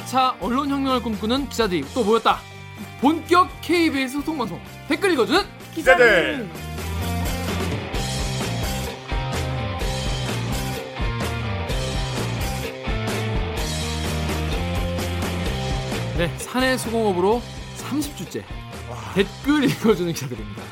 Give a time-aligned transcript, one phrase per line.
[0.00, 2.38] 4차 언론혁명을 꿈꾸는 기자들이 또 모였다.
[3.00, 5.40] 본격 KBS 소통방송 댓글 읽어주는
[5.74, 6.48] 기자들.
[16.16, 17.40] 네, 사내 수공업으로
[17.78, 18.44] 30주째
[19.14, 20.62] 댓글 읽어주는 기자들입니다.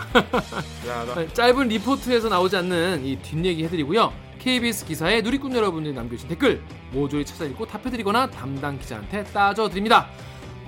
[1.33, 4.28] 짧은 리포트에서 나오지 않는 이 뒷얘기 해드리고요.
[4.39, 10.09] KBS 기사에 누리꾼 여러분들이 남겨주신 댓글 모조리 찾아 읽고 답해드리거나 담당 기자한테 따져드립니다.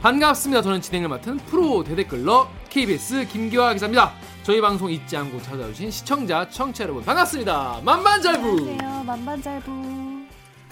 [0.02, 0.62] 반갑습니다.
[0.62, 4.12] 저는 진행을 맡은 프로 대댓글러 KBS 김기화 기자입니다.
[4.42, 7.82] 저희 방송 잊지 않고 찾아주신 시청자, 청취자 여러분 반갑습니다.
[7.84, 8.48] 만만잘부.
[8.48, 9.04] 안녕하세요.
[9.04, 10.20] 만반잘부.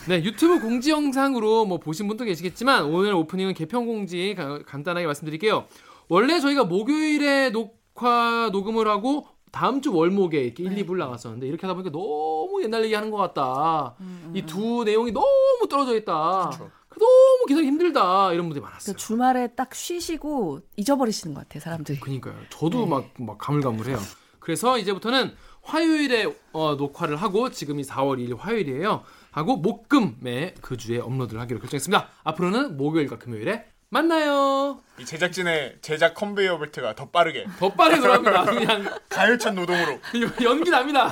[0.07, 5.67] 네, 유튜브 공지 영상으로 뭐 보신 분도 계시겠지만 오늘 오프닝은 개편 공지 가- 간단하게 말씀드릴게요.
[6.09, 11.75] 원래 저희가 목요일에 녹화 녹음을 하고 다음 주 월목에 이렇게 1, 2부를 나갔었는데 이렇게 하다
[11.75, 13.95] 보니까 너무 옛날 얘기 하는 것 같다.
[14.35, 16.51] 이두 내용이 너무 떨어져 있다.
[16.51, 16.71] 그렇죠.
[16.99, 18.33] 너무 계속 힘들다.
[18.33, 18.95] 이런 분들이 많았어요.
[18.95, 22.01] 그 주말에 딱 쉬시고 잊어버리시는 것 같아요, 사람들이.
[22.01, 22.35] 그니까요.
[22.51, 22.91] 저도 네.
[22.91, 23.99] 막, 막 가물가물해요.
[24.41, 29.03] 그래서 이제부터는 화요일에 어, 녹화를 하고 지금이 4월 2일 화요일이에요.
[29.31, 32.09] 하고 목금에 그 주에 업로드를 하기로 결정했습니다.
[32.25, 34.81] 앞으로는 목요일과 금요일에 만나요.
[34.99, 38.45] 이 제작진의 제작 컨베이어 벨트가 더 빠르게 더 빠르게 돌아갑니다.
[38.45, 39.99] 그냥 가열찬 노동으로
[40.43, 41.11] 연기 납니다.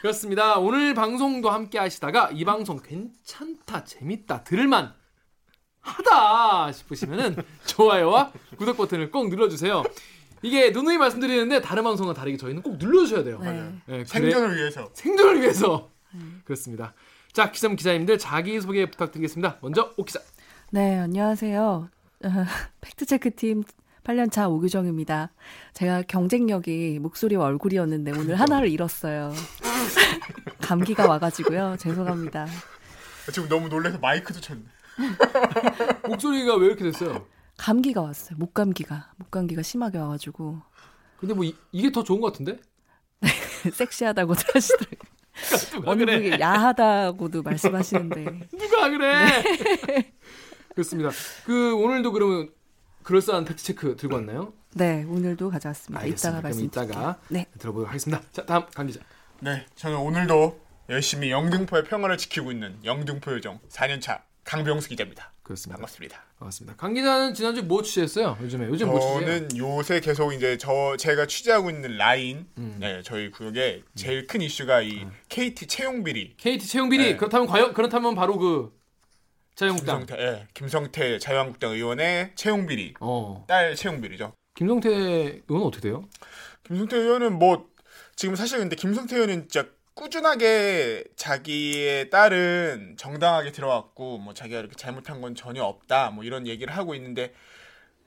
[0.00, 0.58] 그렇습니다.
[0.58, 4.94] 오늘 방송도 함께 하시다가 이 방송 괜찮다, 재밌다, 들을만
[5.80, 7.36] 하다 싶으시면은
[7.66, 9.82] 좋아요와 구독 버튼을 꼭 눌러주세요.
[10.40, 13.38] 이게 누누이 말씀드리는데 다른 방송과 다르게 저희는 꼭 눌러주셔야 돼요.
[13.42, 13.52] 네.
[13.52, 15.90] 네, 그래- 생존을 위해서 생존을 위해서
[16.44, 16.94] 그렇습니다.
[17.32, 19.58] 자 기자님 기자님들 자기 소개 부탁드리겠습니다.
[19.60, 20.20] 먼저 오 기자.
[20.74, 21.90] 네, 안녕하세요.
[22.24, 22.28] 어,
[22.80, 23.62] 팩트체크팀
[24.04, 25.30] 8년차 오규정입니다.
[25.74, 29.34] 제가 경쟁력이 목소리와 얼굴이었는데 오늘 하나를 잃었어요.
[30.62, 31.76] 감기가 와가지고요.
[31.78, 32.46] 죄송합니다.
[33.34, 34.62] 지금 너무 놀라서 마이크도 쳤네.
[36.08, 37.26] 목소리가 왜 이렇게 됐어요?
[37.58, 38.38] 감기가 왔어요.
[38.38, 39.12] 목감기가.
[39.18, 40.58] 목감기가 심하게 와가지고
[41.18, 42.58] 근데 뭐 이, 이게 더 좋은 것 같은데?
[43.70, 45.12] 섹시하다고 하시더라고요.
[45.84, 46.30] 어느 그래?
[46.30, 50.11] 분이 야하다고도 말씀하시는데 누가 그래?
[50.74, 51.10] 그렇습니다.
[51.44, 52.50] 그 오늘도 그러면
[53.02, 54.52] 그럴싸한 팩트 체크 들고 왔나요?
[54.74, 56.02] 네, 오늘도 가져왔습니다.
[56.02, 56.28] 알겠습니다.
[56.28, 56.84] 이따가 말씀드릴게요.
[56.84, 57.46] 이따가 네.
[57.58, 58.22] 들어보도록 하겠습니다.
[58.32, 59.00] 자 다음 강 기자.
[59.40, 65.32] 네, 저는 오늘도 열심히 영등포의 평화를 지키고 있는 영등포 요정 4년차 강병수 기자입니다.
[65.42, 65.76] 그렇습니다.
[65.76, 66.24] 반갑습니다.
[66.38, 66.76] 반갑습니다.
[66.76, 68.38] 강 기자는 지난주 뭐 취재했어요?
[68.40, 69.20] 요즘에 요즘 뭐 취재해요?
[69.48, 72.76] 저는 요새 계속 이제 저 제가 취재하고 있는 라인, 음.
[72.78, 76.34] 네 저희 구역에 제일 큰 이슈가 이 KT 채용 비리.
[76.36, 77.16] KT 채용 비리 네.
[77.16, 78.72] 그렇다면 과연 그렇다면 바로 그
[79.54, 79.98] 자유한국당.
[80.06, 84.32] 김성태, 예, 김성태 자유한국당 의원의 채용 비리, 어 딸 채용 비리죠.
[84.54, 84.88] 김성태
[85.48, 86.08] 의원 어떻게 돼요?
[86.64, 87.68] 김성태 의원은 뭐
[88.16, 95.20] 지금 사실 근데 김성태 의원은 진짜 꾸준하게 자기의 딸은 정당하게 들어왔고 뭐 자기가 이렇게 잘못한
[95.20, 97.34] 건 전혀 없다 뭐 이런 얘기를 하고 있는데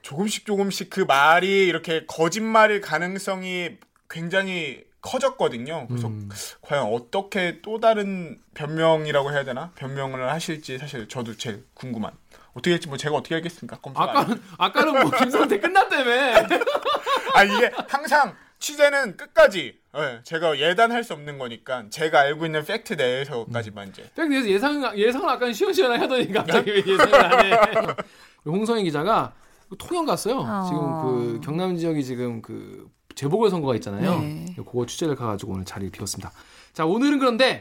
[0.02, 5.86] 조금씩 조금씩 그 말이 이렇게 거짓말일 가능성이 굉장히 커졌거든요.
[5.88, 6.28] 그래서 음.
[6.60, 12.12] 과연 어떻게 또 다른 변명이라고 해야 되나 변명을 하실지 사실 저도 제일 궁금한.
[12.52, 13.78] 어떻게 할지 뭐 제가 어떻게 알겠습니까?
[13.80, 16.10] 검사 안 아까는 아까는 뭐 김성태 끝났다며.
[17.34, 22.94] 아 이게 항상 취재는 끝까지 예, 제가 예단할 수 없는 거니까 제가 알고 있는 팩트
[22.94, 27.56] 내에서까지만 이제 딱 그래서 예상 예상을 아까 시원시원하게 하더니 갑자기 왜 예상을 안 해?
[28.44, 29.34] 홍성희 기자가
[29.78, 30.38] 통영 갔어요.
[30.38, 30.64] 어.
[30.68, 34.20] 지금 그 경남 지역이 지금 그 재보궐 선거가 있잖아요.
[34.20, 34.46] 네.
[34.56, 36.30] 그거 취재를 가가지고 오늘 자리를 비웠습니다.
[36.72, 37.58] 자 오늘은 그런데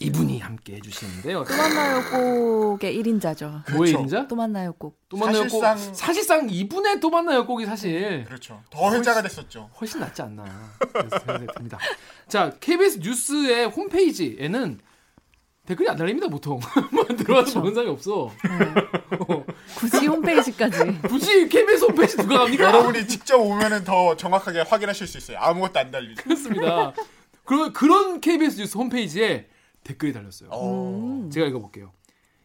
[0.00, 1.44] 이분이 함께 해주시는데요.
[1.44, 3.70] 또 만나요 꼭의 1인자죠.
[3.74, 3.98] 뭐의 그렇죠.
[4.00, 4.28] 인자?
[4.28, 4.98] 또 만나요 꼭.
[5.08, 10.00] 또 만나요 꼭 사실상- 사실상 이분의 또 만나요 꼭이 사실 그렇죠 더 회자가 됐었죠 훨씬
[10.00, 10.44] 낫지 않나
[10.92, 11.78] 그래서 생각이 듭니다.
[12.28, 14.78] 자 KBS 뉴스의 홈페이지에는
[15.66, 18.24] 댓글이 안 달립니다 보통 뭐 들어와서 보는 사람이 없어.
[18.24, 19.44] 어,
[19.76, 20.78] 굳이 홈페이지까지.
[21.06, 22.64] 굳이 KBS 홈페이지 누가 갑니까?
[22.64, 26.92] 여러분이 직접 오면은 더 정확하게 확인하실 수 있어요 아무것도 안 달리죠 그렇습니다.
[27.44, 29.46] 그런 그런 KBS 뉴스 홈페이지에
[29.84, 30.48] 댓글이 달렸어요.
[30.52, 31.28] 어...
[31.32, 31.92] 제가 읽어볼게요.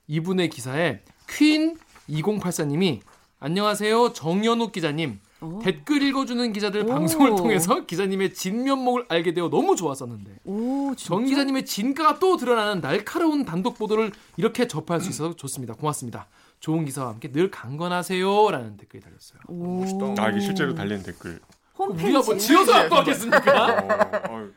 [0.07, 1.77] 이분의 기사에 퀸
[2.09, 3.01] 2084님이
[3.39, 5.19] 안녕하세요 정연욱 기자님.
[5.41, 5.59] 오.
[5.59, 6.85] 댓글 읽어주는 기자들 오.
[6.87, 11.09] 방송을 통해서 기자님의 진면목을 알게 되어 너무 좋았었는데 오, 진짜?
[11.09, 15.73] 정 기자님의 진가가 또 드러나는 날카로운 단독 보도를 이렇게 접할 수 있어서 좋습니다.
[15.75, 16.27] 고맙습니다.
[16.59, 19.39] 좋은 기사와 함께 늘 강건하세요라는 댓글이 달렸어요.
[19.47, 19.81] 오.
[19.81, 20.23] 멋있다.
[20.23, 21.39] 아 이게 실제로 달린 댓글.
[21.77, 22.05] 홈페이지.
[22.05, 24.23] 우리가 뭐 지어서 갖고 어, 왔겠습니까?
[24.29, 24.47] 어,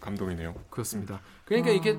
[0.00, 0.54] 감동이네요.
[0.70, 1.20] 그렇습니다.
[1.44, 1.98] 그러니까 이게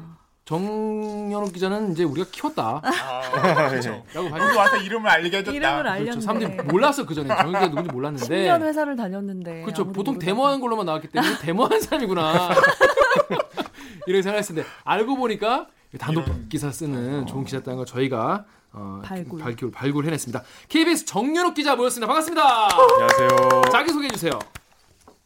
[0.49, 2.81] 정연욱 기자는 이제 우리가 키웠다.
[2.83, 3.21] 아,
[3.69, 4.57] 그렇죠 라고 여기 봐요.
[4.57, 5.89] 와서 이름을 알게 해줬다 이름을 그렇죠.
[5.93, 6.21] 알렸네.
[6.21, 8.47] 사람들이 몰랐어 그 전에 정연욱 기자 누군지 몰랐는데.
[8.47, 9.61] 10년 회사를 다녔는데.
[9.61, 9.85] 그렇죠.
[9.85, 10.25] 보통 모르다가.
[10.25, 12.49] 데모하는 걸로만 나왔기 때문에 데모하는 사람이구나.
[14.07, 15.67] 이렇게 생각했을 텐데 알고 보니까
[15.99, 19.39] 단독 이런- 기사 쓰는 좋은 기자였다는 걸 저희가 어, 발굴.
[19.39, 20.43] 발굴 발굴해냈습니다.
[20.67, 22.07] KBS 정연욱 기자 모였습니다.
[22.07, 22.69] 반갑습니다.
[22.93, 23.61] 안녕하세요.
[23.71, 24.31] 자기 소개해 주세요.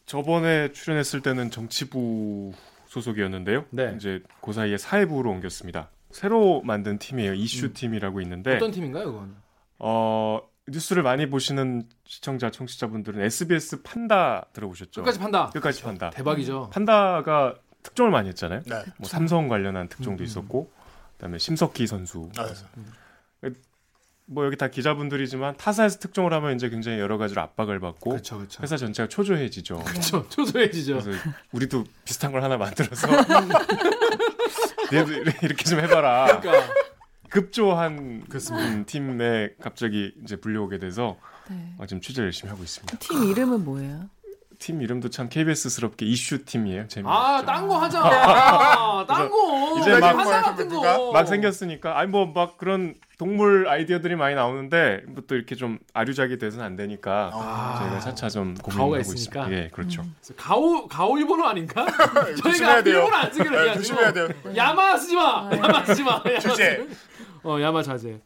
[0.06, 2.52] 저번에 출연했을 때는 정치부
[2.94, 3.66] 소속이었는데요.
[3.72, 3.94] 네.
[3.96, 5.90] 이제 그 사이에 사회부로 옮겼습니다.
[6.12, 7.34] 새로 만든 팀이에요.
[7.34, 8.56] 이슈 팀이라고 있는데 음.
[8.58, 9.36] 어떤 팀인가요, 그건?
[9.80, 15.02] 어, 뉴스를 많이 보시는 시청자 청취자분들은 SBS 판다 들어보셨죠?
[15.02, 15.50] 끝까지 판다.
[15.50, 16.12] 끝까지 판다.
[16.12, 16.70] 대박이죠.
[16.72, 18.62] 판다가 특종을 많이 했잖아요.
[18.66, 18.84] 네.
[18.98, 20.26] 뭐 삼성 관련한 특종도 음.
[20.26, 20.72] 있었고
[21.14, 22.48] 그다음에 심석희 선수 아,
[24.34, 28.64] 뭐 여기 다 기자분들이지만 타사에서 특종을 하면 이제 굉장히 여러 가지로 압박을 받고 그렇죠, 그렇죠.
[28.64, 29.78] 회사 전체가 초조해지죠.
[29.86, 30.28] 그렇죠.
[30.30, 31.02] 초조해지죠.
[31.02, 33.08] 그래서 우리도 비슷한 걸 하나 만들어서
[34.92, 36.40] 얘도 이렇게 좀 해봐라.
[36.40, 36.74] 그러니까
[37.30, 38.68] 급조한 그렇습니다.
[38.68, 41.18] 음, 팀에 갑자기 이제 불려오게 돼서
[41.50, 41.74] 네.
[41.78, 42.98] 어, 지금 취재 열심히 하고 있습니다.
[43.00, 44.10] 팀 이름은 뭐예요?
[44.64, 46.88] 팀 이름도 참 KBS스럽게 이슈 팀이에요.
[46.88, 47.12] 재밌죠.
[47.12, 48.00] 아, 딴 거 하자.
[48.02, 49.78] 아, 딴 거.
[49.78, 51.12] 이제 막- 판다 같은 거.
[51.12, 56.38] 막 생겼으니까 아니 뭐 막 그런 동물 아이디어들이 많이 나오는데 뭐 또 이렇게 좀 아류작이
[56.38, 57.76] 돼서는 안 되니까 아.
[57.80, 58.98] 저희가 차차 좀 고민하고.
[59.00, 59.52] 있습니다.
[59.52, 60.06] 예, 그렇죠.
[60.38, 61.86] 가오 가오 일본어 아닌가?
[62.42, 62.80] 저희가.
[62.80, 63.80] 일본어 안 쓰기로 네, 해가지고.
[63.84, 64.30] 조심해야 돼요.
[64.56, 65.50] 야마 쓰지 마.
[65.52, 66.24] 야마 쓰지 마.
[66.40, 66.88] 주제.
[66.88, 66.90] 쓰-
[67.44, 68.22] 어, 야마 자제.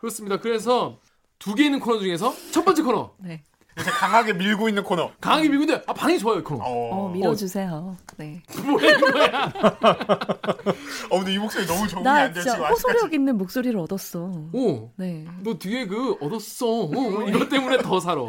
[0.00, 0.38] 그렇습니다.
[0.38, 0.98] 그래서
[1.38, 3.42] 두 개 있는 코너 중에서 첫 번째 코너 네.
[3.78, 5.10] 요새 강하게 밀고 있는 코너.
[5.20, 6.62] 강하게 밀고 있는데 아 반응이 좋아요 이 코너.
[6.64, 7.96] 어, 어, 밀어주세요.
[8.18, 8.40] 네.
[8.64, 9.52] 뭐야 이거야?
[11.10, 12.42] 어, 근데 이 목소리 너무 적응이 나 안 돼요.
[12.42, 12.70] 진짜 지금 아직까지.
[12.96, 14.20] 호소력 있는 목소리를 얻었어.
[14.52, 14.90] 오.
[14.96, 15.24] 네.
[15.42, 16.66] 너 뒤에 그 얻었어.
[16.84, 18.20] 어, 이것 때문에 더 살아.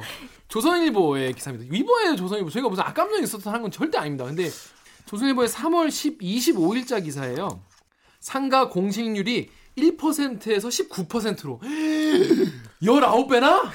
[0.48, 1.76] 조선일보의 기사입니다.
[1.76, 4.26] 이번에 조선일보 저희가 무슨 악감정이 있어서 하는 건 절대 아닙니다.
[4.26, 4.50] 근데
[5.06, 7.62] 조선일보의 3월 10, 25일자 기사예요.
[8.20, 11.60] 상가 공식률이 1%에서 19%로
[12.82, 13.70] 19배나?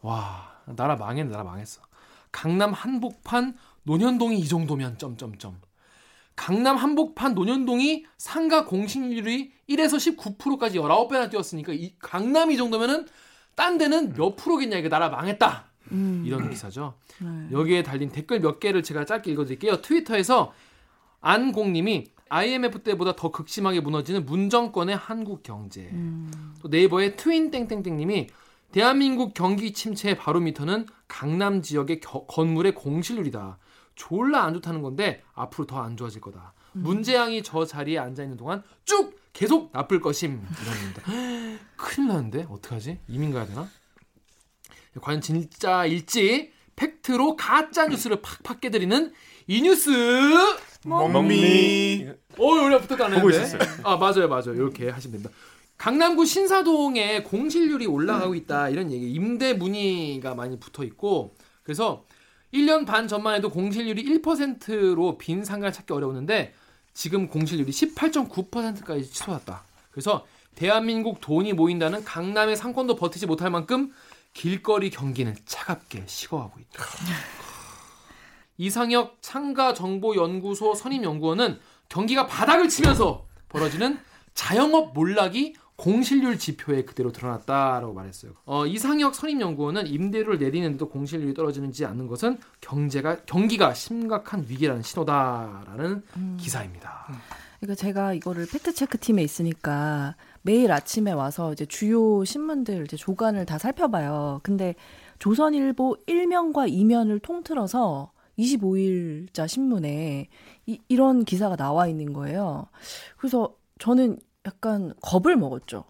[0.00, 1.30] 와, 나라 망했네.
[1.30, 1.82] 나라 망했어.
[2.32, 5.60] 강남 한복판 논현동이 이 정도면 점점점.
[6.36, 13.06] 강남 한복판 논현동이 상가 공식률이 1에서 19%까지 19배나 뛰었으니까 이 강남 이 정도면은
[13.54, 15.66] 딴 데는 몇 프로겠냐 이거 나라 망했다.
[15.92, 16.24] 음.
[16.26, 16.94] 이런 기사죠.
[17.20, 17.48] 네.
[17.52, 19.80] 여기에 달린 댓글 몇 개를 제가 짧게 읽어드릴게요.
[19.80, 20.52] 트위터에서
[21.20, 25.82] 안공님이 IMF 때보다 더 극심하게 무너지는 문정권의 한국 경제.
[25.92, 26.54] 음.
[26.60, 28.28] 또 네이버의 트윈 땡땡땡님이
[28.74, 33.56] 대한민국 경기 침체의 바로미터는 강남 지역의 겨- 건물의 공실률이다.
[33.94, 36.54] 졸라 안 좋다는 건데 앞으로 더 안 좋아질 거다.
[36.72, 40.44] 문재양이 저 자리에 앉아 있는 동안 쭉 계속 나쁠 것임.
[40.60, 41.02] 이럽니다.
[41.76, 42.98] 큰일 나는데 어떡하지?
[43.06, 43.68] 이민 가야 되나?
[45.00, 49.12] 과연 진짜일지 팩트로 가짜 뉴스를 팍팍 깨드리는
[49.46, 49.88] 이 뉴스.
[50.84, 52.08] 멍미.
[52.38, 53.20] 어, 우리가 부탁도 안 했는데.
[53.20, 53.80] 보고 있었어요.
[53.84, 54.54] 아, 맞아요, 맞아요.
[54.54, 55.30] 이렇게 하시면 됩니다.
[55.76, 58.68] 강남구 신사동에 공실률이 올라가고 있다.
[58.68, 59.12] 이런 얘기.
[59.12, 61.34] 임대 문의가 많이 붙어 있고.
[61.62, 62.04] 그래서
[62.52, 66.54] 1년 반 전만 해도 공실률이 1%로 빈 상가를 찾기 어려웠는데
[66.94, 69.64] 지금 공실률이 18.9%까지 치솟았다.
[69.90, 70.24] 그래서
[70.54, 73.92] 대한민국 돈이 모인다는 강남의 상권도 버티지 못할 만큼
[74.32, 76.84] 길거리 경기는 차갑게 식어가고 있다.
[78.56, 83.98] 이상혁 상가정보연구소 선임연구원은 경기가 바닥을 치면서 벌어지는
[84.34, 88.32] 자영업 몰락이 공실률 지표에 그대로 드러났다라고 말했어요.
[88.44, 96.02] 어, 이상혁 선임연구원은 임대료를 내리는데도 공실률이 떨어지는지 않는 것은 경제가 경기가 심각한 위기라는 신호다라는
[96.36, 97.08] 기사입니다.
[97.58, 103.46] 그러니까 제가 이거를 팩트 체크 팀에 있으니까 매일 아침에 와서 이제 주요 신문들 이제 조간을
[103.46, 104.40] 다 살펴봐요.
[104.42, 104.74] 근데
[105.18, 110.28] 조선일보 1면과 2면을 통틀어서 25일자 신문에
[110.66, 112.66] 이, 이런 기사가 나와 있는 거예요.
[113.16, 115.84] 그래서 저는 약간 겁을 먹었죠.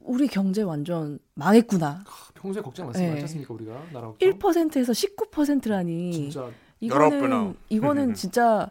[0.00, 2.04] 우리 경제 완전 망했구나.
[2.34, 3.14] 평소에 걱정 많습니다.
[3.14, 3.20] 네.
[3.20, 4.30] 맞지 않습니까 우리가 나라 걱정?
[4.30, 6.12] 1%에서 19%라니.
[6.12, 6.50] 진짜
[6.82, 7.26] 열아홉 배나.
[7.26, 8.70] 이거는 이거는 진짜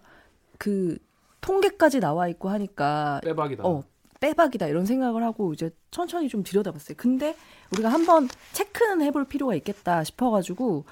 [0.57, 0.97] 그
[1.41, 3.63] 통계까지 나와 있고 하니까 빼박이다.
[3.65, 3.83] 어
[4.19, 6.95] 빼박이다 이런 생각을 하고 이제 천천히 좀 들여다봤어요.
[6.97, 7.35] 근데
[7.71, 10.85] 우리가 한번 체크는 해볼 필요가 있겠다 싶어가지고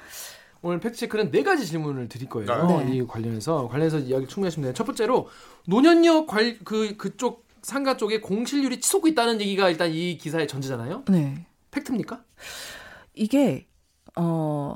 [0.61, 2.67] 오늘 팩트체크는 네 가지 질문을 드릴 거예요.
[2.67, 2.95] 네.
[2.95, 4.73] 이 관련해서 관련해서 이야기 충분하시면 돼요.
[4.73, 5.29] 첫 번째로
[5.67, 11.05] 노년역 관, 그 그쪽 상가 쪽에 공실률이 치솟고 있다는 얘기가 일단 이 기사의 전제잖아요.
[11.09, 12.23] 네 팩트입니까?
[13.15, 13.67] 이게
[14.15, 14.75] 어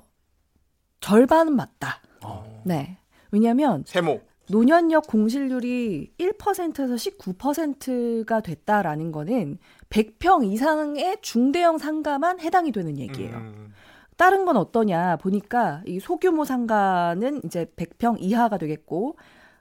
[1.00, 2.01] 절반은 맞다.
[2.24, 2.63] 어.
[2.65, 2.98] 네
[3.31, 4.22] 왜냐하면 세모.
[4.50, 9.60] 노년역 공실률이 1%에서 19%가 됐다라는 거는
[9.91, 13.36] 100평 이상의 중대형 상가만 해당이 되는 얘기예요.
[13.38, 13.72] 음.
[14.17, 19.15] 다른 건 어떠냐 보니까 이 소규모 상가는 이제 100평 이하가 되겠고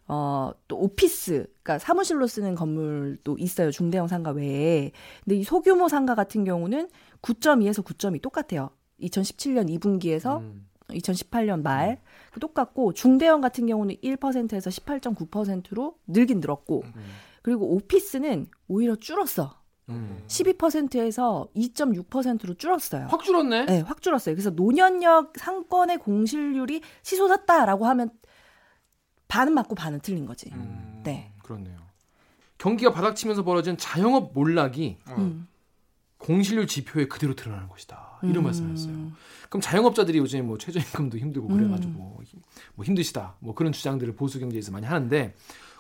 [0.09, 4.93] 어 또 오피스 그러니까 사무실로 쓰는 건물도 있어요 중대형 상가 외에
[5.25, 6.89] 근데 이 소규모 상가 같은 경우는
[7.23, 10.67] 9.2에서 9.2 똑같아요 2017년 2분기에서 음.
[10.91, 12.01] 2018년 말
[12.41, 16.93] 똑같고 중대형 같은 경우는 1%에서 18.9%로 늘긴 늘었고 음.
[17.43, 20.23] 그리고 오피스는 오히려 줄었어 음.
[20.27, 23.07] 12%에서 2.6%로 줄었어요.
[23.09, 23.65] 확 줄었네.
[23.65, 24.35] 네, 확 줄었어요.
[24.35, 28.11] 그래서 노년역 상권의 공실률이 치솟았다라고 하면
[29.29, 30.51] 반은 맞고 반은 틀린 거지.
[30.53, 31.33] 음, 네.
[31.43, 31.77] 그렇네요.
[32.57, 35.47] 경기가 바닥치면서 벌어진 자영업 몰락이 음.
[36.19, 38.19] 공실률 지표에 그대로 드러나는 것이다.
[38.23, 38.45] 이런 음.
[38.45, 39.13] 말씀하셨어요.
[39.49, 41.93] 그럼 자영업자들이 요즘 뭐 최저임금도 힘들고 그래가지고
[42.75, 43.37] 뭐 힘드시다.
[43.39, 45.35] 뭐 그런 주장들을 보수 경제에서 많이 하는데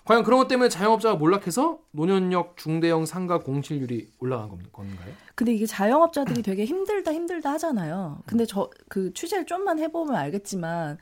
[0.04, 5.12] 과연 그런 것 때문에 자영업자가 몰락해서 노년역 중대형 상가 공실률이 올라간 겁- 건가요?
[5.34, 8.22] 근데 이게 자영업자들이 되게 힘들다 힘들다 하잖아요.
[8.24, 10.96] 근데 저 그 취재를 좀만 해보면 알겠지만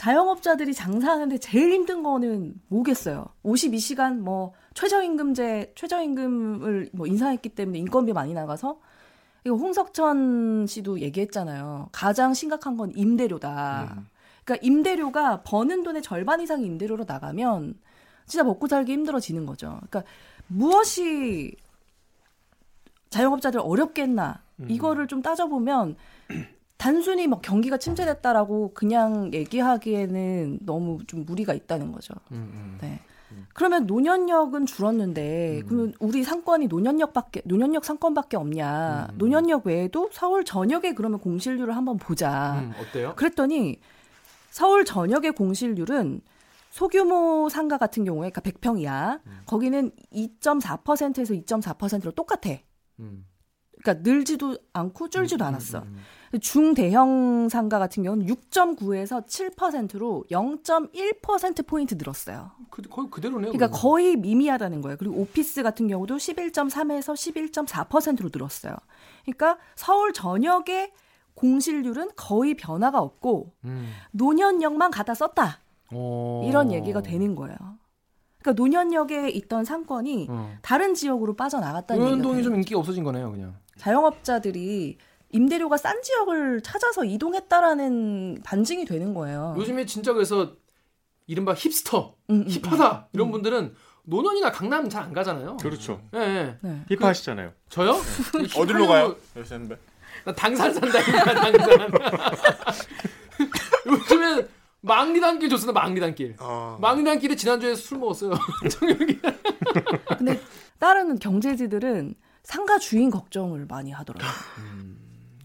[0.00, 3.26] 자영업자들이 장사하는데 제일 힘든 거는 뭐겠어요?
[3.44, 8.80] 52시간 뭐 최저임금제 최저임금을 뭐 인상했기 때문에 인건비 많이 나가서
[9.44, 11.90] 이거 홍석천 씨도 얘기했잖아요.
[11.92, 14.02] 가장 심각한 건 임대료다.
[14.42, 17.74] 그러니까 임대료가 버는 돈의 절반 이상이 임대료로 나가면
[18.24, 19.80] 진짜 먹고 살기 힘들어지는 거죠.
[19.90, 20.04] 그러니까
[20.46, 21.54] 무엇이
[23.10, 25.96] 자영업자들 어렵게 했나 이거를 좀 따져보면
[26.80, 32.14] 단순히 막 경기가 침체됐다라고 그냥 얘기하기에는 너무 좀 무리가 있다는 거죠.
[32.32, 32.78] 음, 음.
[32.80, 33.00] 네.
[33.52, 39.08] 그러면 노년역은 줄었는데 그러면 우리 상권이 노년역밖에 노년역 상권밖에 없냐?
[39.12, 39.18] 음.
[39.18, 42.60] 노년역 외에도 서울 전역에 그러면 공실률을 한번 보자.
[42.60, 43.12] 음, 어때요?
[43.14, 43.78] 그랬더니
[44.48, 46.22] 서울 전역의 공실률은
[46.70, 52.50] 소규모 상가 같은 경우에 그러니까 100평 이하 거기는 2.4%에서 2.4%로 똑같아.
[53.00, 53.26] 음.
[53.82, 55.80] 그러니까 늘지도 않고 줄지도 않았어.
[55.80, 55.98] 음,
[56.38, 62.52] 중대형 상가 같은 경우는 6.9에서 7%로 0.1% 포인트 늘었어요.
[62.70, 63.52] 그, 거의 그대로네요.
[63.52, 63.80] 그러니까 그러면.
[63.80, 64.96] 거의 미미하다는 거예요.
[64.96, 68.74] 그리고 오피스 같은 경우도 11.3에서 11.4%로 늘었어요.
[69.24, 70.92] 그러니까 서울 전역의
[71.34, 73.90] 공실률은 거의 변화가 없고 음.
[74.12, 75.58] 노년역만 갖다 썼다.
[75.92, 76.44] 어.
[76.46, 77.56] 이런 얘기가 되는 거예요.
[78.40, 80.52] 그러니까 노년역에 있던 상권이 어.
[80.62, 82.42] 다른 지역으로 빠져나갔다는 얘기가 노현동이.
[82.44, 83.56] 좀 인기가 없어진 거네요, 그냥.
[83.78, 84.98] 자영업자들이
[85.32, 89.54] 임대료가 싼 지역을 찾아서 이동했다라는 반증이 되는 거예요.
[89.58, 90.52] 요즘에 진짜 그래서
[91.26, 95.56] 이른바 힙스터, 음, 음, 힙하다 이런 분들은 노년이나 강남 잘 안 가잖아요.
[95.58, 96.02] 그렇죠.
[96.14, 96.58] 예, 예.
[96.62, 96.84] 네.
[96.90, 97.52] 힙하시잖아요.
[97.68, 98.00] 저요?
[98.56, 99.16] 어디로 가요?
[99.36, 99.68] 요새는
[100.24, 101.90] 나 당산 산다 니까 당산.
[103.86, 104.48] 요즘엔
[104.82, 105.78] 망리단길 좋습니다.
[105.80, 106.36] 망리단길.
[106.40, 106.78] 어.
[106.80, 108.32] 망리단길에 지난주에 술 먹었어요.
[108.70, 109.20] 정혁이.
[110.18, 110.40] 근데
[110.78, 114.30] 다른 경제지들은 상가 주인 걱정을 많이 하더라고요.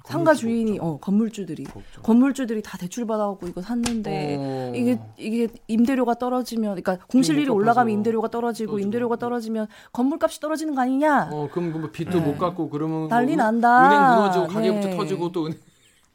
[0.08, 2.04] 상가 주인이 어 건물주들이 걱정.
[2.04, 4.72] 건물주들이 다 대출 받아갖고 이거 샀는데 어.
[4.76, 8.80] 이게 이게 임대료가 떨어지면 그러니까 공실률이 못 올라가면 임대료가 떨어지고 떨어지고.
[8.86, 11.30] 임대료가 떨어지면 건물값이 떨어지는 거 아니냐?
[11.32, 13.88] 어 그럼 뭐 빚도 못 갚고 그러면 난리 뭐 난다.
[13.88, 14.96] 은행 무너지고 가게부터 네.
[14.98, 15.58] 터지고 또 은행.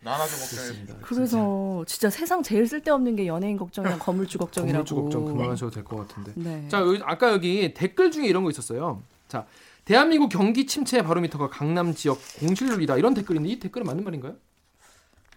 [0.02, 1.00] 나나좀 걱정해.
[1.02, 4.84] 그래서 진짜 세상 제일 쓸데없는 게 연예인 걱정이랑 건물주 걱정이라고.
[4.84, 6.32] 건물주 걱정 그만하셔도 될 것 같은데.
[6.36, 6.66] 네.
[6.68, 9.02] 자, 여기, 아까 여기 댓글 중에 이런 거 있었어요.
[9.28, 9.44] 자,
[9.90, 12.96] 대한민국 경기 침체 바로미터가 강남 지역 공실률이다.
[12.96, 14.36] 이런 댓글인데 이 댓글은 맞는 말인가요?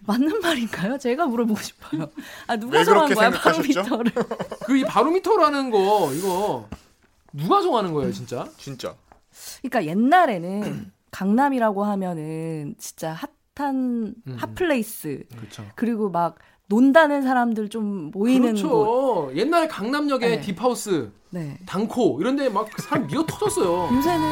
[0.06, 0.96] 맞는 말인가요?
[0.98, 2.08] 제가 물어보고 싶어요.
[2.46, 3.82] 아 누가 왜 정한 거야 생각하셨죠?
[3.82, 4.12] 바로미터를?
[4.64, 6.68] 그 이 바로미터라는 거 이거
[7.32, 8.48] 누가 정하는 거예요, 진짜?
[8.56, 8.94] 진짜.
[9.62, 13.18] 그러니까 옛날에는 강남이라고 하면은 진짜
[13.56, 14.36] 핫한 음.
[14.38, 15.64] hot place 그렇죠.
[15.74, 18.62] 그리고 막 논다는 사람들 좀 모이는 곳.
[18.62, 19.30] 그렇죠.
[19.36, 20.40] 옛날에 강남역에 네.
[20.40, 21.58] 딥하우스, 네.
[21.66, 23.88] 당코 이런 데 막 사람 미어 터졌어요.
[23.96, 24.30] 요새는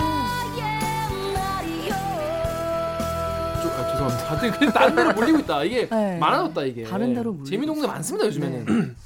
[3.62, 4.24] 저, 아, 죄송합니다.
[4.26, 5.64] 다들 그냥 다른 데로 몰리고 있다.
[5.64, 6.18] 이게 네.
[6.18, 6.84] 많아졌다 이게.
[6.84, 7.86] 다른 데로 몰리고 재미동네.
[7.86, 8.96] 많습니다 요즘에는.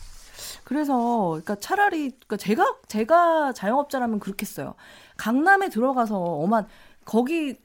[0.64, 4.74] 그래서 그러니까 차라리 그러니까 제가 제가 자영업자라면 그렇겠어요.
[5.16, 6.66] 강남에 들어가서 어만
[7.04, 7.56] 거기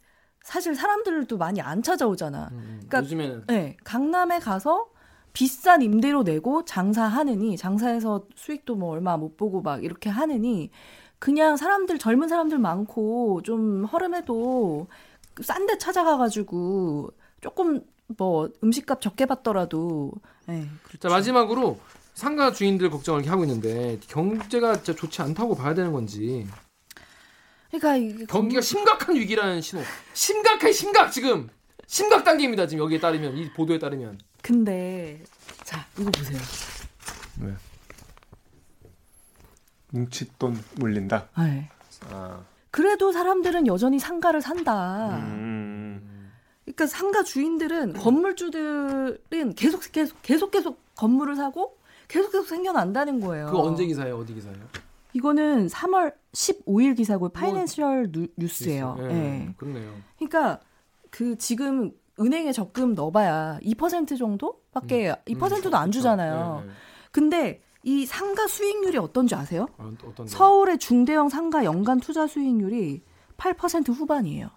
[0.44, 2.50] 사실 사람들도 많이 안 찾아오잖아.
[2.52, 4.88] 음, 그러니까- 요즘에는 네, 강남에 가서
[5.34, 10.70] 비싼 임대료 내고 장사하느니 장사해서 수익도 뭐 얼마 못 보고 막 이렇게 하느니
[11.20, 14.88] 그냥 사람들 젊은 사람들 많고 좀 허름해도
[15.42, 17.82] 싼 데 찾아가가지고 조금
[18.18, 20.12] 뭐 음식값 적게 받더라도.
[20.46, 20.68] 네,
[21.00, 21.80] 자 마지막으로
[22.14, 26.46] 상가 주인들 걱정을 이렇게 하고 있는데 경제가 진짜 좋지 않다고 봐야 되는 건지.
[27.70, 29.82] 그러니까 이게 경기가 심각한 위기라는 신호.
[30.14, 31.48] 심각해 심각 지금.
[31.88, 35.22] 심각 단계입니다 지금 여기에 따르면 이 보도에 따르면 근데
[35.64, 36.40] 자 이거 보세요.
[39.92, 41.28] 뭉칫돈 물린다.
[41.38, 41.70] 네.
[42.10, 45.18] 아, 그래도 사람들은 여전히 상가를 산다.
[45.18, 46.32] 음,
[46.64, 53.48] 그러니까 상가 주인들은 건물주들은 계속 계속 계속 계속 건물을 사고 계속 계속 생겨난다는 거예요.
[53.48, 54.60] 그거 언제 기사예요 어디 기사예요
[55.14, 58.96] 이거는 3월 15일 기사고 파이낸셜 뉴- 뉴스예요.
[59.02, 59.04] 예,
[59.48, 59.54] 예.
[59.58, 60.62] 그렇네요 그러니까
[61.10, 66.64] 그 지금 은행에 적금 넣어봐야 2% 정도밖에 2%도 안 주잖아요.
[66.64, 66.72] 예, 예.
[67.12, 69.68] 근데 이 상가 수익률이 어떤지 아세요?
[69.78, 73.02] 아, 어떤데 서울의 중대형 상가 연간 투자 수익률이
[73.38, 74.50] 18% 후반이에요.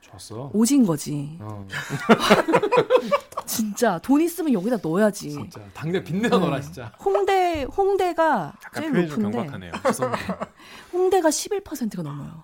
[0.00, 0.50] 좋았어.
[0.52, 1.38] 오진 거지.
[1.40, 1.64] 어,
[3.46, 5.30] 진짜 돈 있으면 여기다 넣어야지.
[5.30, 6.44] 진짜 당장 빚내서 네.
[6.44, 6.92] 넣어라 진짜.
[6.98, 9.72] 홍대 홍대가 제일 높은데 경박하네요.
[10.92, 12.42] 홍대가 11%가 넘어요.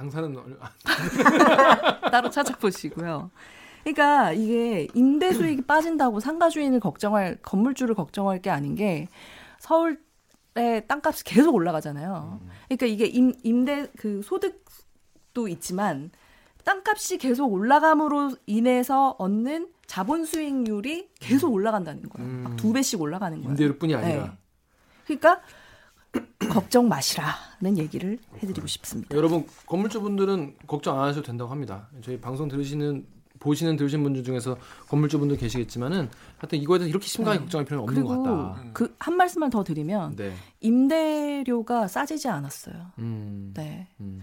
[0.00, 0.34] 당사는
[2.10, 3.30] 따로 찾아보시고요.
[3.84, 9.08] 그러니까 이게 임대 수익이 빠진다고 상가 주인을 걱정할 건물주를 걱정할 게 아닌 게
[9.58, 12.40] 서울의 땅값이 계속 올라가잖아요.
[12.68, 16.10] 그러니까 이게 임, 임대 그 소득도 있지만
[16.64, 22.28] 땅값이 계속 올라감으로 인해서 얻는 자본 수익률이 계속 올라간다는 거예요.
[22.28, 22.42] 음.
[22.44, 23.50] 막두 배씩 올라가는 거예요.
[23.50, 24.30] 임대료뿐이 아니라 네.
[25.04, 25.42] 그러니까
[26.50, 29.16] 걱정 마시라는 얘기를 해드리고 싶습니다.
[29.16, 31.88] 여러분 건물주분들은 걱정 안 하셔도 된다고 합니다.
[32.02, 33.06] 저희 방송 들으시는
[33.38, 34.56] 보시는 들으신 분들 중에서
[34.88, 37.44] 건물주분들 계시겠지만은 하여튼 이거에 대해서 이렇게 심각하게 네.
[37.44, 38.72] 걱정할 필요는 없는 것 그리고 같다.
[38.74, 40.34] 그 한 말씀만 더 드리면 네.
[40.60, 42.74] 임대료가 싸지지 않았어요.
[42.98, 43.52] 음.
[43.54, 43.88] 네.
[44.00, 44.22] 음.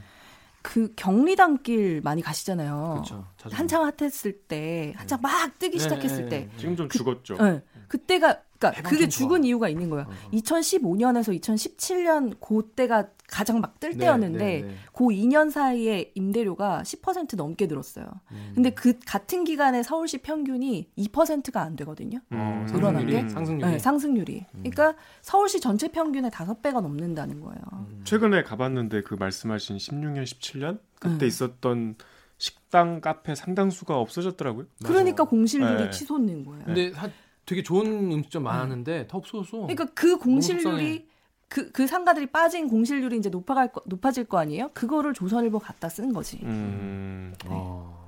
[0.62, 3.04] 그 경리단길 많이 가시잖아요.
[3.06, 3.26] 그렇죠.
[3.56, 6.58] 한창 핫했을 때, 한창 막 뜨기 네, 시작했을 네, 때, 네.
[6.58, 7.38] 지금 좀 죽었죠.
[7.38, 7.62] 네.
[7.88, 9.48] 그때가 그러니까 그게 좀 죽은 좋아.
[9.48, 10.08] 이유가 있는 거예요.
[10.08, 10.32] 어, 어.
[10.34, 14.76] 2015년에서 2017년 그때가 가장 막 뜰 때였는데 네, 네, 네.
[14.94, 18.06] 그 2년 사이에 임대료가 10% 넘게 늘었어요.
[18.32, 18.52] 음.
[18.56, 22.18] 근데 그 같은 기간에 서울시 평균이 2%가 안 되거든요.
[22.32, 22.66] 어, 음.
[22.74, 23.30] 늘어난 상승률이 게?
[23.30, 24.46] 상승률이 네, 상승률이.
[24.54, 27.62] 그러니까 서울시 전체 평균의 5배가 넘는다는 거예요.
[27.74, 28.02] 음.
[28.06, 31.28] 최근에 가봤는데 그 말씀하신 16년, 17년 그때 음.
[31.28, 31.96] 있었던
[32.40, 34.66] 식당, 카페 상당수가 없어졌더라고요.
[34.84, 35.90] 그러니까 공실률이 네.
[35.92, 36.64] 치솟는 거예요.
[36.66, 37.10] 근데 하-
[37.48, 39.58] 되게 좋은 음식점 많았는데 다 없어졌어.
[39.62, 40.18] 그러니까 그.
[40.18, 41.08] 공실률이
[41.50, 44.70] 그, 그 상가들이 빠진 공실률이 이제 높아갈 거, 높아질 거 아니에요?
[44.74, 46.40] 그거를 조선일보 갖다 쓴 거지.
[46.44, 47.34] 음.
[47.46, 48.06] 어,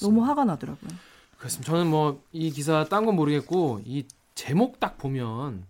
[0.00, 0.90] 너무 화가 나더라고요.
[1.36, 1.70] 그렇습니다.
[1.70, 5.64] 저는 뭐 이 기사 딴 건 모르겠고 이 제목 딱 보면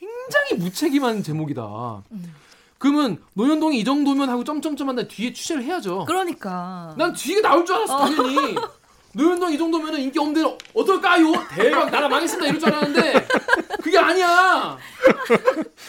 [0.00, 2.02] 굉장히 무책임한 제목이다.
[2.10, 2.34] 음.
[2.78, 6.04] 그러면 노현동이 이 정도면 하고 점점점 한다 뒤에 취재를 해야죠.
[6.06, 6.92] 그러니까.
[6.98, 8.56] 난 뒤가 나올 줄 알았어 당연히.
[9.14, 11.32] 노현동 이 정도면 인기 없는데 어떨까요?
[11.50, 13.26] 대박 나라 망했습니다 이럴 줄 알았는데
[13.82, 14.78] 그게 아니야.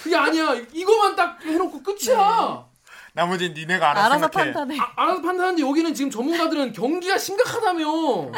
[0.03, 0.55] 그게 아니야.
[0.73, 2.65] 이거만 딱 해놓고 끝이야.
[3.13, 4.53] 나머지는 니네가 알아서, 알아서 생각해.
[4.53, 4.79] 판단해.
[4.79, 8.31] 아, 알아서 판단하는데 여기는 지금 전문가들은 경기가 심각하다며.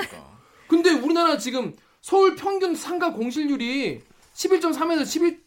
[0.68, 4.02] 근데 우리나라 지금 서울 평균 상가 공실률이
[4.34, 5.02] 11.3에서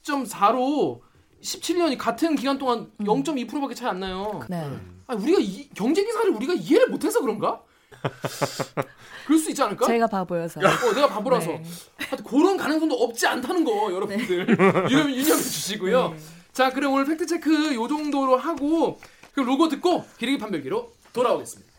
[0.05, 1.01] 11.4로
[1.43, 4.41] 17년이 같은 기간 동안 0.2%밖에 차이 안 나요.
[4.49, 4.71] 네.
[5.07, 7.61] 아니, 우리가 이, 경제 기사를 우리가 이해를 못해서 그런가?
[9.27, 9.87] 그럴 수 있지 않을까?
[9.87, 10.61] 제가 바보여서.
[10.61, 11.53] 어, 내가 바보라서.
[11.53, 11.63] 네.
[11.99, 14.49] 하여튼 그런 가능성도 없지 않다는 거 여러분들
[14.91, 16.09] 유념, 유념해 주시고요.
[16.11, 16.19] 네.
[16.53, 19.01] 자, 그럼 오늘 팩트 체크 요 정도로 하고
[19.35, 21.73] 그 로고 듣고 기레기 판별기로 돌아오겠습니다.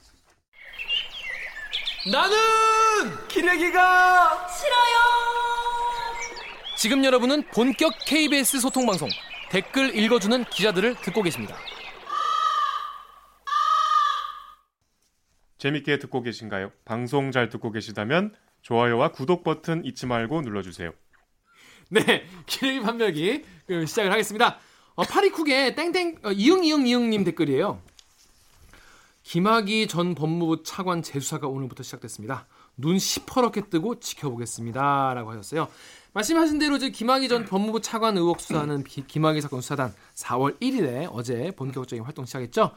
[2.12, 2.38] 나는
[3.28, 4.96] 기레기가 싫어요.
[6.78, 9.10] 지금 여러분은 본격 KBS 소통 방송
[9.50, 11.56] 댓글 읽어주는 기자들을 듣고 계십니다.
[15.66, 16.72] 재밌게 듣고 계신가요?
[16.86, 20.92] 방송 잘 듣고 계시다면 좋아요와 구독 버튼 잊지 말고 눌러주세요.
[21.90, 24.60] 네, 기레기 판별기 그 시작을 하겠습니다.
[24.94, 27.82] 어, 파리쿡의 땡땡 어, 이응 이응 이응님 댓글이에요.
[29.24, 32.46] 김학의 전 법무부 차관 재수사가 오늘부터 시작됐습니다.
[32.78, 35.68] 눈 시퍼렇게 뜨고 지켜보겠습니다라고 하셨어요.
[36.14, 41.10] 말씀하신 대로 이제 김학의 전 법무부 차관 의혹 수사는 비- 김학의 사건 수사단 4월 1일에
[41.12, 42.72] 어제 본격적인 활동 시작했죠.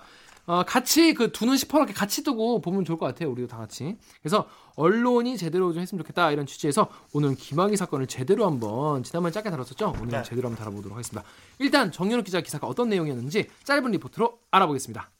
[0.49, 3.31] 어, 같이 그 두 눈 시퍼렇게 같이 뜨고 보면 좋을 것 같아요.
[3.31, 3.99] 우리도 다 같이.
[4.23, 9.51] 그래서 언론이 제대로 좀 했으면 좋겠다 이런 취지에서 오늘 김학의 사건을 제대로 한번 지난번에 짧게
[9.51, 9.89] 다뤘었죠.
[9.91, 10.23] 오늘은 네.
[10.23, 11.29] 제대로 한번 다뤄보도록 하겠습니다.
[11.59, 15.11] 일단 정연욱 기자 기사가 어떤 내용이었는지 짧은 리포트로 알아보겠습니다.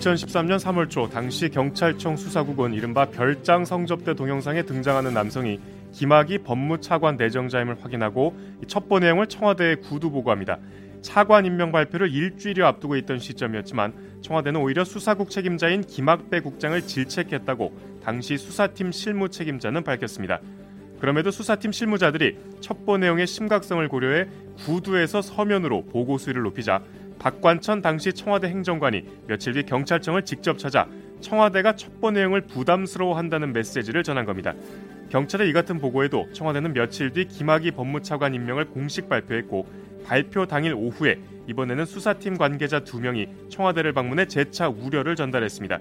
[0.00, 5.60] 2013년 3월 초 당시 경찰청 수사국은 이른바 별장 성접대 동영상에 등장하는 남성이
[5.92, 10.58] 김학의 법무차관 내정자임을 확인하고 이 첩보 내용을 청와대에 구두 보고합니다.
[11.02, 18.38] 차관 임명 발표를 일주일여 앞두고 있던 시점이었지만 청와대는 오히려 수사국 책임자인 김학배 국장을 질책했다고 당시
[18.38, 20.40] 수사팀 실무 책임자는 밝혔습니다.
[20.98, 24.28] 그럼에도 수사팀 실무자들이 첩보 내용의 심각성을 고려해
[24.64, 26.82] 구두에서 서면으로 보고 수위를 높이자
[27.20, 30.88] 박관천 당시 청와대 행정관이 며칠 뒤 경찰청을 직접 찾아
[31.20, 34.54] 청와대가 첩보 내용을 부담스러워한다는 메시지를 전한 겁니다.
[35.10, 39.66] 경찰의 이 같은 보고에도 청와대는 며칠 뒤 김학의 법무차관 임명을 공식 발표했고
[40.06, 45.78] 발표 당일 오후에 이번에는 수사팀 관계자 두 명이 청와대를 방문해 재차 우려를 전달했습니다.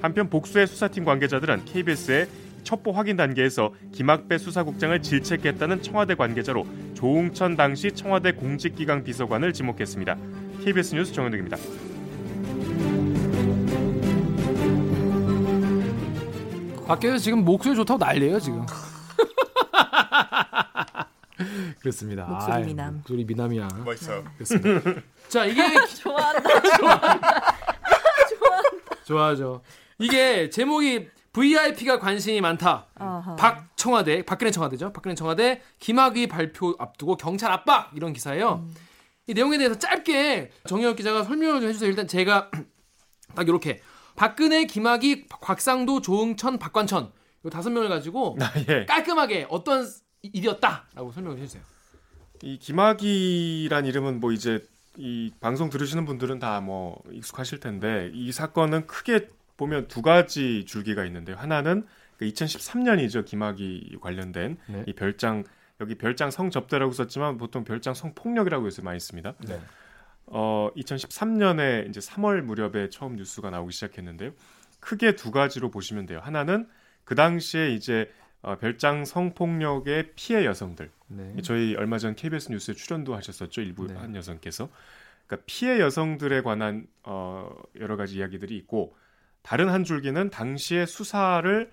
[0.00, 2.26] 한편 복수의 수사팀 관계자들은 KBS에
[2.64, 10.16] 첩보 확인 단계에서 김학배 수사국장을 질책했다는 청와대 관계자로 조웅천 당시 청와대 공직기강 비서관을 지목했습니다.
[10.64, 11.56] KBS 뉴스 정현욱입니다.
[16.86, 18.64] 밖에서 지금 목소리 좋다고 난리예요 지금.
[21.80, 22.24] 그렇습니다.
[22.24, 22.94] 목소리 아이, 미남.
[22.96, 23.68] 목소리 미남이야.
[23.84, 24.24] 멋있어요.
[24.36, 25.00] 그렇습니다.
[25.28, 25.62] 자 이게
[26.02, 26.42] 좋아한다.
[29.04, 29.62] 좋아하죠.
[29.98, 32.86] 이게 제목이 VIP가 관심이 많다.
[32.94, 33.36] 아하.
[33.36, 34.92] 박청와대, 박근혜 청와대죠.
[34.92, 38.66] 박근혜 청와대 김학의 발표 앞두고 경찰 압박 이런 기사예요.
[39.26, 41.88] 이 내용에 대해서 짧게 정혁 기자가 설명을 좀 해주세요.
[41.88, 42.50] 일단 제가
[43.34, 43.80] 딱 이렇게
[44.16, 47.12] 박근혜, 김학의, 곽상도, 조응천, 박관천
[47.44, 48.84] 이 다섯 명을 가지고 아, 예.
[48.86, 49.88] 깔끔하게 어떤
[50.22, 51.62] 일이었다라고 설명을 해주세요.
[52.42, 54.60] 이 김학이란 이름은 뭐 이제
[54.96, 61.04] 이 방송 들으시는 분들은 다 뭐 익숙하실 텐데 이 사건은 크게 보면 두 가지 줄기가
[61.04, 61.36] 있는데요.
[61.36, 61.86] 하나는
[62.20, 63.24] 2013년이죠.
[63.24, 64.84] 김학이 관련된 네.
[64.86, 65.44] 이 별장
[65.82, 69.34] 여기 별장 성접대라고 썼지만 보통 별장 성폭력이라고 해서 많이 씁니다.
[69.46, 69.60] 네.
[70.26, 74.32] 어 2013년에 이제 3월 무렵에 처음 뉴스가 나오기 시작했는데요.
[74.80, 76.20] 크게 두 가지로 보시면 돼요.
[76.22, 76.68] 하나는
[77.04, 78.10] 그 당시에 이제
[78.42, 81.34] 어, 별장 성폭력의 피해 여성들 네.
[81.42, 83.94] 저희 얼마 전 KBS 뉴스에 출연도 하셨었죠 일부 네.
[83.94, 84.68] 한 여성께서
[85.26, 88.96] 그러니까 피해 여성들에 관한 어, 여러 가지 이야기들이 있고
[89.42, 91.70] 다른 한 줄기는 당시의 수사를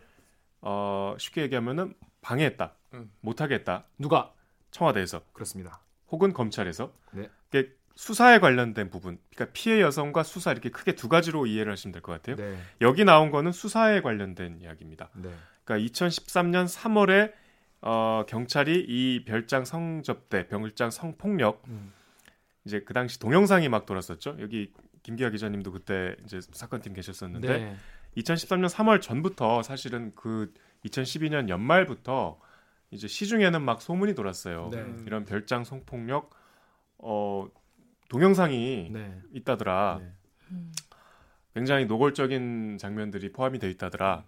[0.62, 3.12] 어, 쉽게 얘기하면은 방해했다 음.
[3.21, 4.34] 못하겠다 누가
[4.71, 5.82] 청와대에서 그렇습니다.
[6.12, 7.30] 혹은 검찰에서 네.
[7.49, 12.02] 이게 수사에 관련된 부분 그러니까 피해 여성과 수사 이렇게 크게 두 가지로 이해를 하시면 될
[12.02, 12.58] 것 같아요 네.
[12.82, 15.30] 여기 나온 거는 수사에 관련된 이야기입니다 네.
[15.65, 17.34] 그러니까 2013년 3월에
[17.82, 21.93] 어, 경찰이 이 별장 성접대, 병을장 성폭력 음.
[22.65, 24.36] 이제 그 당시 동영상이 막 돌았었죠.
[24.41, 24.73] 여기
[25.04, 27.75] 김기아 기자님도 그때 이제 사건팀 계셨었는데 네.
[28.17, 30.54] 2013년 3월 전부터 사실은 그
[30.86, 32.38] 2012년 연말부터
[32.91, 34.69] 이제 시중에는 막 소문이 돌았어요.
[34.71, 34.86] 네.
[35.06, 36.32] 이런 별장 성폭력
[36.97, 37.47] 어
[38.10, 39.21] 동영상이 네.
[39.34, 39.99] 있다더라.
[40.02, 40.12] 네.
[40.52, 40.73] 음.
[41.54, 44.25] 굉장히 노골적인 장면들이 포함이 돼 있다더라.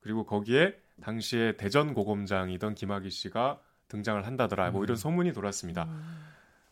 [0.00, 4.70] 그리고 거기에 당시에 대전 고검장이던 김학의 씨가 등장을 한다더라.
[4.70, 4.84] 뭐 음.
[4.84, 5.84] 이런 소문이 돌았습니다.
[5.84, 6.26] 음.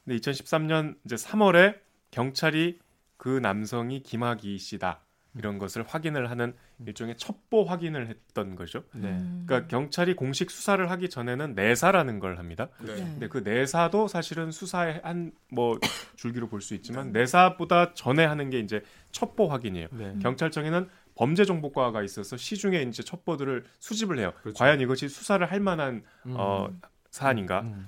[0.05, 1.79] 근데 2013년 이제 3월에
[2.11, 2.79] 경찰이
[3.17, 5.03] 그 남성이 김학의 씨다.
[5.35, 8.83] 이런 것을 확인을 하는 일종의 첩보 확인을 했던 거죠.
[8.93, 9.09] 네.
[9.09, 9.45] 음.
[9.47, 12.69] 그러니까 경찰이 공식 수사를 하기 전에는 내사라는 걸 합니다.
[12.81, 12.95] 네.
[12.95, 13.01] 네.
[13.03, 15.79] 근데 그 내사도 사실은 수사의 한 뭐
[16.17, 19.88] 줄기로 볼 수 있지만 내사보다 전에 하는 게 이제 첩보 확인이에요.
[19.93, 20.14] 네.
[20.21, 24.33] 경찰청에는 범죄 정보과가 있어서 시중에 이제 첩보들을 수집을 해요.
[24.43, 24.59] 그렇죠.
[24.59, 26.35] 과연 이것이 수사를 할 만한 음.
[26.37, 26.69] 어,
[27.11, 27.62] 사안인가?
[27.62, 27.87] 음.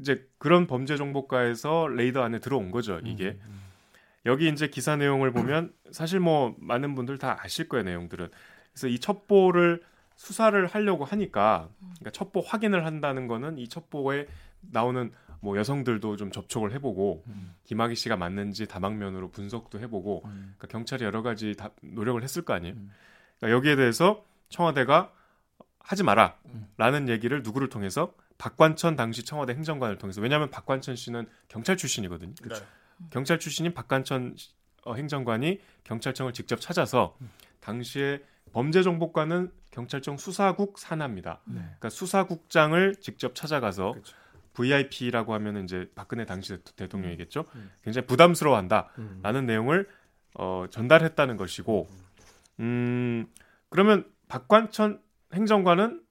[0.00, 3.00] 이제 그런 범죄 정보과에서 레이더 안에 들어온 거죠.
[3.04, 3.60] 이게 음.
[4.26, 8.28] 여기 이제 기사 내용을 보면 사실 뭐 많은 분들 다 아실 거예요 내용들은.
[8.72, 9.82] 그래서 이 첩보를
[10.16, 14.26] 수사를 하려고 하니까 그러니까 첩보 확인을 한다는 거는 이 첩보에
[14.60, 17.54] 나오는 뭐 여성들도 좀 접촉을 해보고 음.
[17.64, 20.54] 김학의 씨가 맞는지 다방면으로 분석도 해보고 음.
[20.56, 22.74] 그러니까 경찰이 여러 가지 다 노력을 했을 거 아니에요.
[22.74, 22.90] 음.
[23.38, 25.12] 그러니까 여기에 대해서 청와대가
[25.80, 26.06] 하지 음.
[26.06, 32.34] 마라라는 얘기를 누구를 통해서 박관천 당시 청와대 행정관을 통해서 왜냐하면 박관천 씨는 경찰 출신이거든요.
[32.34, 32.54] 네.
[33.10, 34.50] 경찰 출신인 박관천 시-
[34.84, 37.30] 어, 행정관이 경찰청을 직접 찾아서 음.
[37.60, 38.20] 당시에
[38.52, 41.40] 범죄정보과는 경찰청 수사국 산하입니다.
[41.46, 41.60] 네.
[41.60, 44.16] 그러니까 수사국장을 직접 찾아가서 그렇죠.
[44.54, 47.44] VIP라고 하면 이제 박근혜 당시 대- 대통령이겠죠.
[47.54, 47.70] 음.
[47.82, 48.90] 굉장히 부담스러워한다.
[48.98, 49.20] 음.
[49.22, 49.88] 라는 내용을
[50.34, 51.88] 어, 전달했다는 것이고
[52.60, 53.26] 음
[53.70, 55.00] 그러면 박관천
[55.32, 56.02] 행정관은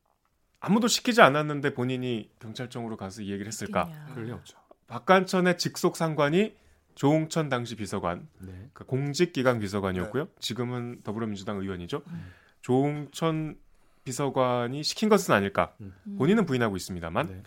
[0.59, 3.89] 아무도 시키지 않았는데 본인이 경찰청으로 가서 이 얘기를 했을까?
[4.13, 4.57] 그럴 리 없죠.
[4.87, 6.55] 박관천의 직속 상관이
[6.95, 8.69] 조홍천 당시 비서관, 네.
[8.73, 10.27] 그 공직기강 비서관이었고요.
[10.39, 12.01] 지금은 더불어민주당 의원이죠.
[12.07, 12.31] 음.
[12.61, 13.57] 조홍천
[14.03, 15.75] 비서관이 시킨 것은 아닐까?
[15.81, 15.93] 음.
[16.17, 17.43] 본인은 부인하고 있습니다만 네.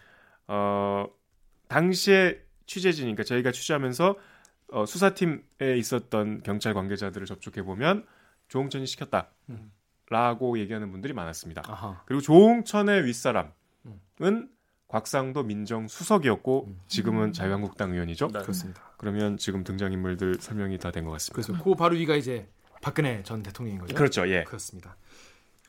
[0.48, 1.06] 어,
[1.68, 4.16] 당시에 취재진이니까 저희가 취재하면서
[4.68, 8.06] 어, 수사팀에 있었던 경찰 관계자들을 접촉해 보면
[8.48, 9.30] 조홍천이 시켰다.
[9.50, 9.72] 음.
[10.10, 11.62] 라고 얘기하는 분들이 많았습니다.
[11.66, 12.02] 아하.
[12.06, 13.50] 그리고 조홍천의 윗사람은
[13.86, 14.48] 음.
[14.88, 16.80] 곽상도 민정수석이었고 음.
[16.88, 18.28] 지금은 자유한국당 의원이죠.
[18.28, 18.40] 네.
[18.42, 18.82] 그렇습니다.
[18.98, 21.34] 그러면 지금 등장인물들 설명이 다 된 것 같습니다.
[21.46, 22.48] 그래서 그 바로 위가 이제
[22.80, 23.94] 박근혜 전 대통령인 거죠.
[23.94, 24.28] 그렇죠.
[24.28, 24.44] 예.
[24.44, 24.96] 그렇습니다.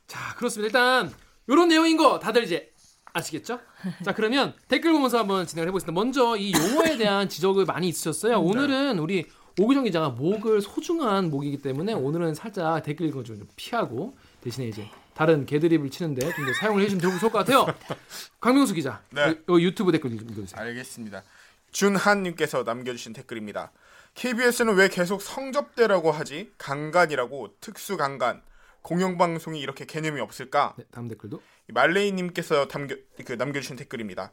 [0.07, 0.67] 자, 그렇습니다.
[0.67, 1.11] 일단
[1.47, 2.71] 이런 내용인 거 다들 이제
[3.13, 3.59] 아시겠죠?
[4.03, 5.93] 자, 그러면 댓글 보면서 한번 진행을 해보겠습니다.
[5.93, 8.39] 먼저 이 용어에 대한 지적을 많이 있으셨어요.
[8.41, 9.25] 오늘은 우리
[9.57, 15.45] 오기정 기자가 목을 소중한 목이기 때문에 오늘은 살짝 댓글 읽은 거좀 피하고 대신에 이제 다른
[15.45, 17.65] 개드립을 치는데 좀 더 사용을 해주시면 좋을 것 같아요.
[18.41, 19.21] 강명수 기자, 네.
[19.29, 20.61] 요, 요 유튜브 댓글 좀 읽어주세요.
[20.61, 21.23] 알겠습니다.
[21.71, 23.71] 준한님께서 남겨주신 댓글입니다.
[24.13, 26.51] KBS는 왜 계속 성접대라고 하지?
[26.57, 28.41] 강간이라고 특수 강간.
[28.81, 30.75] 공영방송이 이렇게 개념이 없을까?
[30.77, 31.41] 네, 다음 댓글도.
[31.69, 34.31] 이 말레이님께서 담겨, 그 남겨주신 댓글입니다.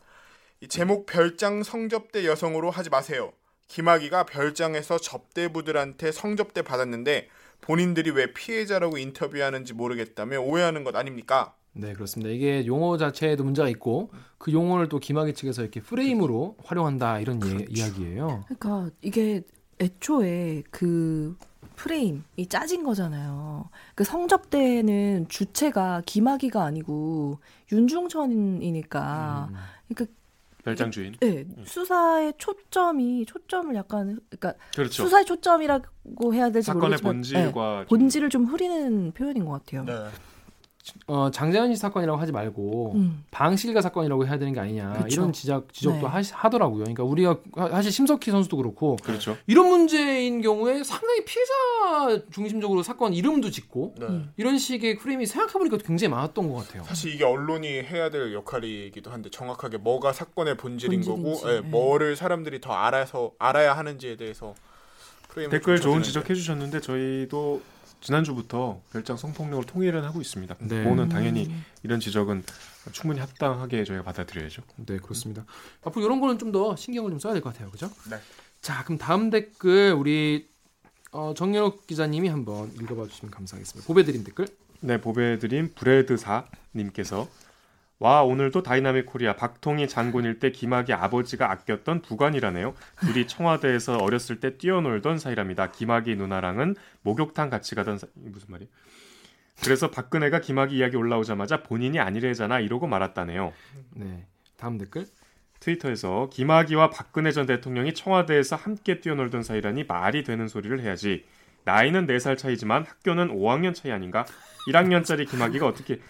[0.60, 3.32] 이 제목 별장 성접대 여성으로 하지 마세요.
[3.68, 7.28] 김학이가 별장에서 접대부들한테 성접대 받았는데
[7.62, 11.54] 본인들이 왜 피해자라고 인터뷰하는지 모르겠다며 오해하는 것 아닙니까?
[11.72, 12.30] 네, 그렇습니다.
[12.30, 17.64] 이게 용어 자체에도 문제가 있고 그 용어를 또 김학의 측에서 이렇게 프레임으로 활용한다 이런 예,
[17.70, 18.44] 이야기예요.
[18.46, 19.42] 그러니까 이게
[19.80, 21.36] 애초에 그
[21.76, 23.70] 프레임이 짜진 거잖아요.
[23.94, 27.38] 그 성접대는 주체가 김학의가 아니고
[27.72, 29.48] 윤중천이니까.
[29.50, 29.56] 음.
[29.88, 30.14] 그러니까
[30.64, 31.14] 별장 주인.
[31.20, 35.02] 네, 수사의 초점이 초점을 약간 그러니까 그렇죠.
[35.04, 39.84] 수사의 초점이라고 해야 될지 사건의 모르겠지만 본질과 네, 본질을 좀 흐리는 표현인 것 같아요.
[39.84, 40.08] 네.
[41.06, 43.24] 어, 장자연 씨 사건이라고 하지 말고 음.
[43.30, 45.06] 방실가 사건이라고 해야 되는 게 아니냐 그쵸.
[45.10, 46.06] 이런 지적 지적도 네.
[46.06, 46.80] 하시, 하더라고요.
[46.80, 47.38] 그러니까 우리가
[47.70, 49.36] 사실 심석희 선수도 그렇고 그렇죠.
[49.46, 54.06] 이런 문제인 경우에 상당히 피해자 중심적으로 사건 이름도 짓고 네.
[54.06, 54.32] 음.
[54.36, 56.82] 이런 식의 프레임이 생각해보니까 굉장히 많았던 것 같아요.
[56.84, 61.68] 사실 이게 언론이 해야 될 역할이기도 한데 정확하게 뭐가 사건의 본질인 거고 본질인지, 예, 네.
[61.68, 64.54] 뭐를 사람들이 더 알아서 알아야 하는지에 대해서
[65.50, 66.02] 댓글 좀 좋은.
[66.02, 67.62] 지적해 주셨는데 저희도
[68.02, 70.54] 지난주부터 별장 성폭력을 통일은 하고 있습니다.
[70.60, 70.82] 네.
[70.82, 71.64] 그거는 당연히 음.
[71.82, 72.42] 이런 지적은
[72.92, 74.62] 충분히 합당하게 저희가 받아들여야죠.
[74.86, 75.44] 네 그렇습니다.
[75.84, 77.90] 앞으로 이런 거는 좀 더 신경을 좀 써야 될 것 같아요, 그죠?
[78.10, 78.16] 네.
[78.60, 80.48] 자 그럼 다음 댓글 우리
[81.12, 83.86] 어, 정연욱 기자님이 한번 읽어봐 주시면 감사하겠습니다.
[83.86, 84.48] 보배드림 댓글.
[84.80, 87.28] 네, 보배드림 브레드사님께서
[88.02, 92.74] 와 오늘도 dynamic Korea 박통희 장군일 때 김학의 아버지가 아꼈던 부관이라네요.
[92.98, 95.70] 둘이 청와대에서 어렸을 때 뛰어놀던 사이랍니다.
[95.70, 98.08] 김학의 누나랑은 목욕탕 같이 가던 사...
[98.14, 98.68] 무슨 말이에요?
[99.62, 103.52] 그래서 박근혜가 김학의 이야기 올라오자마자 본인이 아니래잖아 이러고 말았다네요.
[103.94, 105.06] 네 다음 댓글.
[105.60, 111.24] 트위터에서 김학의와 박근혜 전 대통령이 청와대에서 함께 뛰어놀던 사이라니 말이 되는 소리를 해야지.
[111.62, 114.26] 나이는 4살 차이지만 학교는 5학년 차이 아닌가?
[114.66, 116.00] 1학년짜리 김학의가 어떻게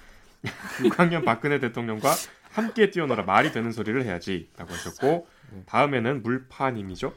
[0.83, 2.13] 6학년 박근혜 대통령과
[2.51, 5.27] 함께 뛰어놀아 말이 되는 소리를 해야지 라고 하셨고
[5.67, 7.15] 다음에는 물파님이죠.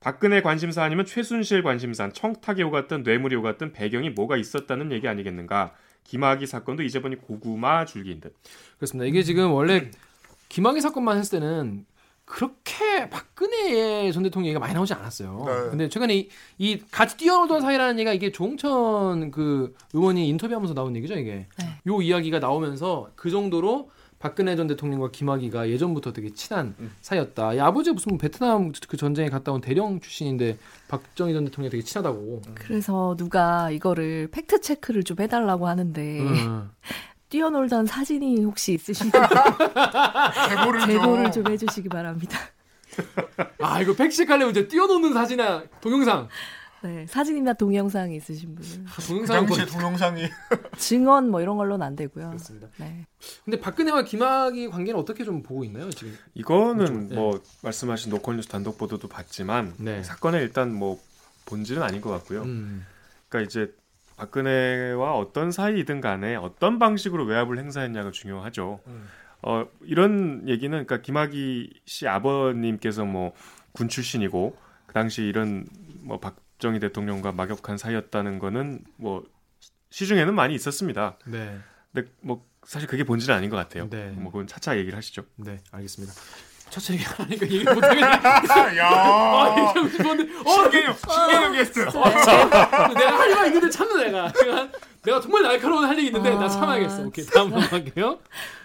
[0.00, 5.74] 박근혜 관심사 아니면 최순실 관심사 청탁에 오갔던 뇌물이 오갔던 배경이 뭐가 있었다는 얘기 아니겠는가?
[6.04, 8.34] 김학의 사건도 이제 보니 고구마 줄기인 듯.
[8.76, 9.06] 그렇습니다.
[9.06, 9.90] 이게 지금 원래
[10.48, 11.86] 김학의 사건만 했을 때는
[12.32, 15.44] 그렇게 박근혜 전 대통령 얘기가 많이 나오지 않았어요.
[15.46, 15.52] 네.
[15.68, 21.18] 근데 최근에 이, 이 같이 뛰어놀던 사이라는 얘기가 이게 조홍천 그 의원이 인터뷰하면서 나온 얘기죠,
[21.18, 21.46] 이게.
[21.58, 21.66] 네.
[21.86, 26.92] 요 이야기가 나오면서 그 정도로 박근혜 전 대통령과 김학의가 예전부터 되게 친한 음.
[27.02, 27.52] 사이였다.
[27.52, 30.56] 이 아버지가 무슨 베트남 그 전쟁에 갔다 온 대령 출신인데
[30.88, 32.42] 박정희 전 대통령이 되게 친하다고.
[32.54, 36.70] 그래서 누가 이거를 팩트 체크를 좀 해달라고 하는데 음.
[37.36, 39.10] 뛰어놀던 사진이 혹시 있으시면
[40.50, 42.38] 제보를 좀 제보를 좀 해주시기 바랍니다.
[43.58, 46.28] 아 이거 팩시칼레면 이제 뛰어노는 사진이나 동영상.
[46.82, 50.28] 네, 사진이나 동영상이 있으신 분은 그 동영상은 당시에 뭐- 동영상이
[50.76, 52.26] 증언 뭐 이런 걸로는 안 되고요.
[52.28, 52.68] 그렇습니다.
[52.76, 53.06] 네.
[53.46, 56.14] 근데 박근혜와 김학의 관계는 어떻게 좀 보고 있나요 지금?
[56.34, 57.14] 이거는 네.
[57.14, 60.02] 뭐 말씀하신 노컷뉴스 단독 보도도 봤지만 네.
[60.02, 61.00] 사건의 일단 뭐
[61.46, 62.42] 본질은 아닌 것 같고요.
[62.42, 62.84] 음.
[63.30, 63.72] 그러니까 이제
[64.22, 68.80] 박근혜와 어떤 사이이든 간에 어떤 방식으로 외압을 행사했냐가 중요하죠.
[68.86, 69.08] 음.
[69.42, 73.34] 어, 이런 얘기는 그러니까 김학의 씨 아버님께서 뭐
[73.72, 74.56] 군 출신이고
[74.86, 75.66] 그 당시 이런
[76.02, 79.24] 뭐 박정희 대통령과 막역한 사이였다는 거는 뭐
[79.90, 81.18] 시중에는 많이 있었습니다.
[81.26, 81.58] 네,
[81.92, 83.88] 근데 뭐 사실 그게 본질은 아닌 것 같아요.
[83.90, 84.10] 네.
[84.10, 85.24] 뭐 그건 차차 얘기를 하시죠.
[85.36, 86.14] 네, 알겠습니다.
[86.72, 88.00] 첫째 얘기 하니까 얘기를 못하겠네.
[88.78, 94.32] 야 아, 얘기하고 싶었는데, 어, 신개념 신개념 게스트 내가 할 얘기가 있는데 참는 내가.
[94.32, 94.68] 내가,
[95.02, 97.02] 내가 정말 날카로운 할 얘기 있는데 나 아, 참아야겠어.
[97.02, 98.18] 오케이, 다음 넘어갈게요.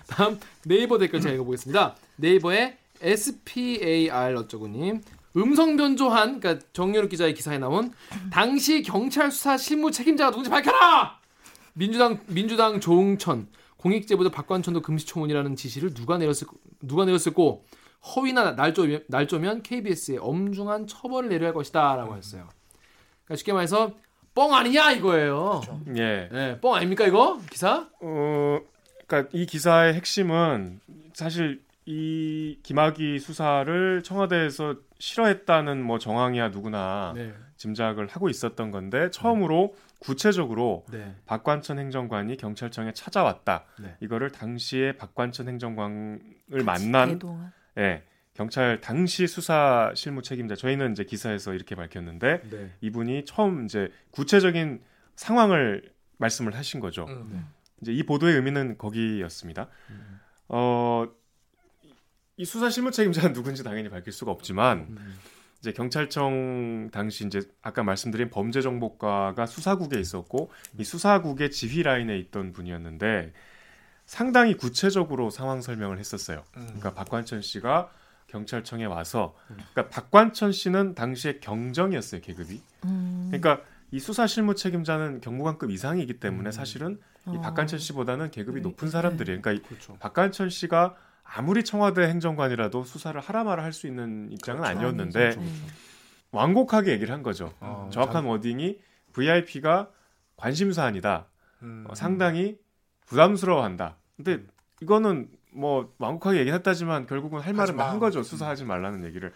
[0.07, 1.97] 다음 네이버 댓글 제가 읽어보겠습니다.
[2.15, 5.01] 네이버의 SPAR 어쩌구님.
[5.35, 7.91] 음성 변조한 그러니까 정유럽 기자의 기사에 나온
[8.31, 11.19] 당시 경찰 수사 실무 책임자가 누군지 밝혀라.
[11.73, 16.47] 민주당 민주당 조응천 공익제보자 박관천도 금시초문이라는 지시를 누가 내렸을
[16.81, 17.65] 누가 내렸을고
[18.03, 22.47] 허위나 날조면, 날조면 KBS에 엄중한 처벌을 내려야 할 것이다라고 했어요.
[23.25, 23.93] 그러니까 쉽게 말해서
[24.33, 25.61] 뻥 아니냐 이거예요.
[25.95, 26.29] 예.
[26.31, 27.89] 네, 뻥 아닙니까 이거 기사?
[28.01, 28.59] 어,
[29.07, 30.79] 그러니까 이 기사의 핵심은
[31.13, 39.73] 사실 이 김학의 수사를 청와대에서 싫어했다는 뭐 정황이야 누구나 네, 짐작을 하고 있었던 건데 처음으로
[39.99, 43.65] 구체적으로 네, 박관천 행정관이 경찰청에 찾아왔다.
[43.79, 43.95] 네.
[44.01, 47.51] 이거를 당시에 박관천 행정관을 만난 대동한.
[47.77, 52.71] 예, 경찰 당시 수사 실무 책임자 저희는 이제 기사에서 이렇게 밝혔는데 네.
[52.81, 54.81] 이분이 처음 이제 구체적인
[55.15, 57.05] 상황을 말씀을 하신 거죠.
[57.09, 57.47] 음.
[57.81, 59.69] 이제 이 보도의 의미는 거기였습니다.
[59.89, 60.19] 음.
[60.49, 61.07] 어,
[62.37, 65.19] 이 수사 실무 책임자는 누군지 당연히 밝힐 수가 없지만 음.
[65.59, 73.33] 이제 경찰청 당시 이제 아까 말씀드린 범죄정보과가 수사국에 있었고 이 수사국의 지휘 라인에 있던 분이었는데
[74.07, 76.43] 상당히 구체적으로 상황 설명을 했었어요.
[76.55, 76.63] 음.
[76.65, 77.91] 그러니까 박관천 씨가
[78.27, 82.61] 경찰청에 와서 그러니까 박관천 씨는 당시에 경정이었어요 계급이.
[82.85, 83.27] 음.
[83.29, 87.41] 그러니까 이 수사 실무 책임자는 경무관급 이상이기 때문에 사실은 이 어.
[87.41, 88.67] 박관철 씨보다는 계급이 네.
[88.67, 89.41] 높은 사람들이에요.
[89.41, 89.97] 그러니까 이 그렇죠.
[89.99, 94.77] 박관철 씨가 아무리 청와대 행정관이라도 수사를 하라 마라 할 수 있는 입장은 그렇죠.
[94.77, 95.41] 아니었는데 아니죠.
[96.31, 97.53] 완곡하게 얘기를 한 거죠.
[97.59, 98.79] 어, 정확한 워딩이
[99.13, 99.89] VIP가
[100.37, 101.27] 관심 사안이다.
[101.63, 101.85] 음.
[101.89, 102.57] 어, 상당히
[103.07, 103.95] 부담스러워한다.
[104.15, 104.43] 근데
[104.81, 107.79] 이거는 뭐 완곡하게 얘기했다지만 결국은 할 말은.
[107.79, 108.23] 한 거죠.
[108.23, 109.33] 수사하지 말라는 얘기를.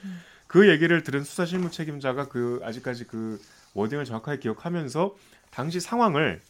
[0.48, 3.40] 그 얘기를 들은 수사 실무 책임자가 그 아직까지 그
[3.74, 5.16] 워딩을 정확하게 기억하면서
[5.50, 6.42] 당시 상황을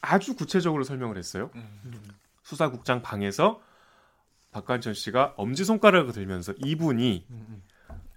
[0.00, 1.50] 아주 구체적으로 설명을 했어요.
[1.54, 1.64] 음.
[2.42, 3.60] 수사국장 방에서
[4.52, 7.26] 박관철 씨가 엄지 손가락을 들면서 이분이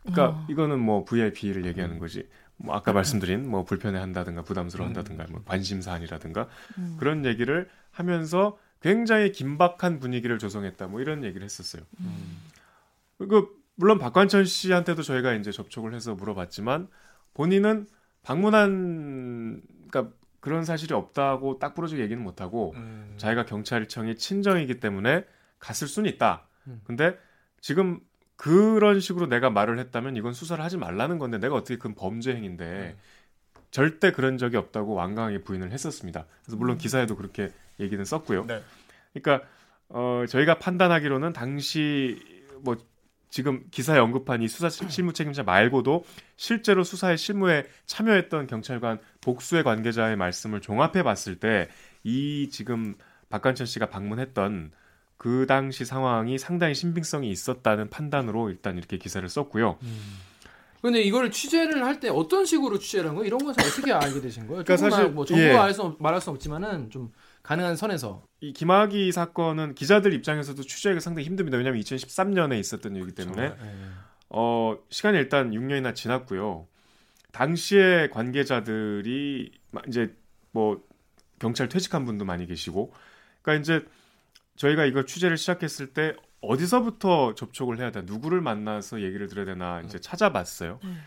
[0.03, 0.45] 그러니까 어.
[0.49, 2.27] 이거는 뭐 VIP를 얘기하는 거지.
[2.57, 6.97] 뭐 아까 말씀드린 뭐 불편해한다든가 부담스러워한다든가 뭐 관심 사안이라든가 음.
[6.99, 10.87] 그런 얘기를 하면서 굉장히 긴박한 분위기를 조성했다.
[10.87, 11.83] 뭐 이런 얘기를 했었어요.
[13.17, 16.87] 그 물론 박관철 씨한테도 저희가 이제 접촉을 해서 물어봤지만
[17.33, 17.87] 본인은
[18.23, 23.13] 방문한 그러니까 그런 사실이 없다고 딱 부러지게 얘기는 못하고 음.
[23.17, 25.25] 자기가 경찰청이 친정이기 때문에
[25.59, 26.47] 갔을 수는 있다.
[26.67, 26.81] 음.
[26.83, 27.17] 근데
[27.61, 27.99] 지금
[28.37, 32.95] 그런 식으로 내가 말을 했다면 이건 수사를 하지 말라는 건데 내가 어떻게 그건 범죄 행위인데
[33.71, 36.25] 절대 그런 적이 없다고 완강하게 부인을 했었습니다.
[36.43, 38.45] 그래서 물론 기사에도 그렇게 얘기는 썼고요.
[38.45, 38.63] 네.
[39.13, 39.45] 그러니까
[39.89, 42.19] 어, 저희가 판단하기로는 당시
[42.61, 42.77] 뭐
[43.29, 46.05] 지금 기사에 언급한 이 수사 실무 책임자 말고도
[46.37, 51.67] 실제로 수사의 실무에 참여했던 경찰관 복수의 관계자의 말씀을 종합해 봤을 때
[52.07, 52.95] 이 지금
[53.29, 54.71] 박관철 씨가 방문했던
[55.17, 59.77] 그 당시 상황이 상당히 신빙성이 있었다는 판단으로 일단 이렇게 기사를 썼고요.
[60.81, 63.25] 근데 이걸 취재를 할 때 어떤 식으로 취재를 한 거예요?
[63.27, 64.63] 이런 것을 어떻게 알게 되신 거예요?
[64.63, 65.51] 그러니까 사실- 말- 뭐 전부 예.
[65.53, 71.25] 알 수, 말할 수 없지만은 좀 가능한 선에서 이 김학의 사건은 기자들 입장에서도 취재하기가 상당히
[71.25, 71.57] 힘듭니다.
[71.57, 73.53] 왜냐하면 2013년에 있었던 일이기 때문에 예.
[74.29, 76.67] 어, 시간이 일단 6년이나 지났고요.
[77.31, 80.15] 당시에 관계자들이 마- 이제
[80.51, 80.83] 뭐
[81.39, 82.93] 경찰 퇴직한 분도 많이 계시고,
[83.41, 83.85] 그러니까 이제
[84.57, 89.99] 저희가 이걸 취재를 시작했을 때 어디서부터 접촉을 해야 되나, 누구를 만나서 얘기를 들어야 되나 이제
[89.99, 90.79] 찾아봤어요.
[90.83, 91.01] 음.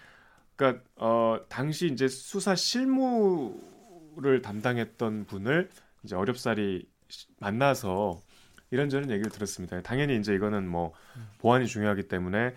[0.57, 5.71] 그러니까 어, 당시 이제 수사 실무를 담당했던 분을
[6.03, 8.21] 이제 어렵사리 시- 만나서
[8.71, 9.81] 이런저런 얘기를 들었습니다.
[9.83, 10.93] 당연히 이제 이거는 뭐
[11.39, 12.55] 보안이 중요하기 때문에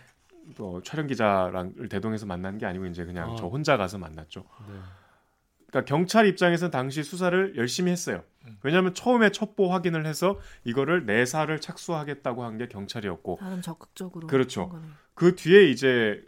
[0.58, 3.36] 또 촬영 기자랑 대동해서 만난 게 아니고 이제 그냥 아.
[3.38, 4.42] 저 혼자 가서 만났죠.
[4.68, 4.76] 네.
[5.74, 8.24] 그러니까 경찰 입장에서는 당시 수사를 열심히 했어요.
[8.62, 14.80] 왜냐하면 처음에 첩보 확인을 해서 이거를 내사를 착수하겠다고 한 게 경찰이었고 나름 적극적으로 그렇죠.
[15.16, 16.24] 그 뒤에 이제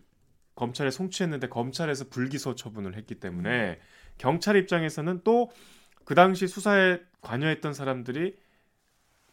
[0.55, 3.79] 검찰에 송치했는데 검찰에서 불기소 처분을 했기 때문에
[4.17, 5.49] 경찰 입장에서는 또
[6.05, 8.35] 그 당시 수사에 관여했던 사람들이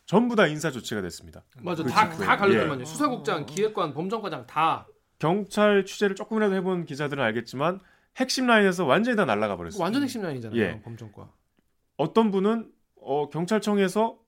[0.06, 1.42] 전부 다 인사 조치가 됐습니다.
[1.60, 2.26] 맞아 그다 직후에.
[2.26, 2.80] 다 갈렸더만요.
[2.80, 2.84] 예.
[2.86, 4.86] 수사국장, 기획관, 범정과장 다
[5.18, 7.80] 경찰 취재를 조금이라도 해본 기자들은 알겠지만
[8.16, 9.82] 핵심 라인에서 완전히 다 날아가 버렸어요.
[9.82, 10.60] 완전 핵심 라인이잖아요.
[10.60, 10.80] 예.
[10.82, 11.30] 범정과.
[11.96, 12.70] 어떤 분은
[13.00, 14.18] 어, 경찰청에서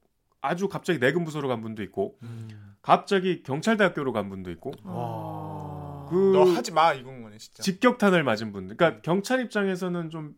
[0.41, 2.77] 아주 갑자기 내근 부서로 간 분도 있고 음.
[2.83, 6.07] 갑자기 경찰대학교로 간 분도 있고 아.
[6.11, 7.63] 그너 하지 마 이건 거네 진짜.
[7.63, 8.77] 직격탄을 맞은 분들.
[8.77, 10.35] 그러니까 경찰 입장에서는 좀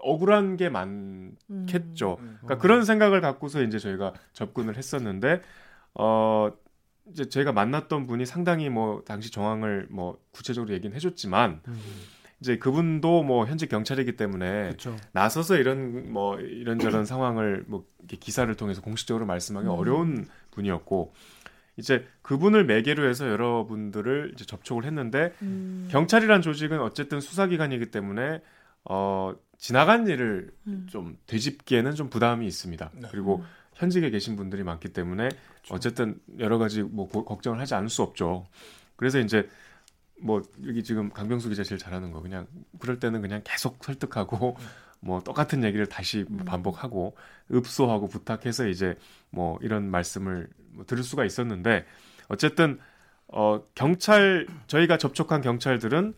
[0.00, 2.18] 억울한 게 많겠죠.
[2.20, 2.38] 음.
[2.40, 5.42] 그러니까 그런 생각을 갖고서 이제 저희가 접근을 했었는데
[5.94, 6.50] 어
[7.10, 11.80] 이제 저희가 만났던 분이 상당히 뭐 당시 정황을 뭐 구체적으로 얘기는 해줬지만 음.
[12.40, 14.96] 이제 그분도 뭐 현직 경찰이기 때문에 그렇죠.
[15.12, 17.84] 나서서 이런 뭐 이런저런 상황을 뭐
[18.20, 19.70] 기사를 통해서 공식적으로 말씀하기 음.
[19.72, 21.12] 어려운 분이었고
[21.76, 25.88] 이제 그분을 매개로 해서 여러분들을 이제 접촉을 했는데 음.
[25.90, 28.40] 경찰이란 조직은 어쨌든 수사기관이기 때문에
[28.84, 30.86] 어 지나간 일을 음.
[30.88, 32.90] 좀 되짚기에는 좀 부담이 있습니다.
[32.94, 33.08] 네.
[33.10, 35.74] 그리고 현직에 계신 분들이 많기 때문에 그렇죠.
[35.74, 38.46] 어쨌든 여러 가지 뭐 고- 걱정을 하지 않을 수 없죠.
[38.96, 39.48] 그래서 이제
[40.20, 42.46] 뭐 여기 지금 강병수 기자 제일 잘하는 거 그냥
[42.78, 44.56] 그럴 때는 그냥 계속 설득하고
[45.00, 47.16] 뭐 똑같은 얘기를 다시 반복하고
[47.52, 48.96] 읍소하고 부탁해서 이제
[49.30, 51.84] 뭐 이런 말씀을 뭐 들을 수가 있었는데
[52.28, 52.78] 어쨌든
[53.28, 56.14] 어 경찰 저희가 접촉한 경찰들은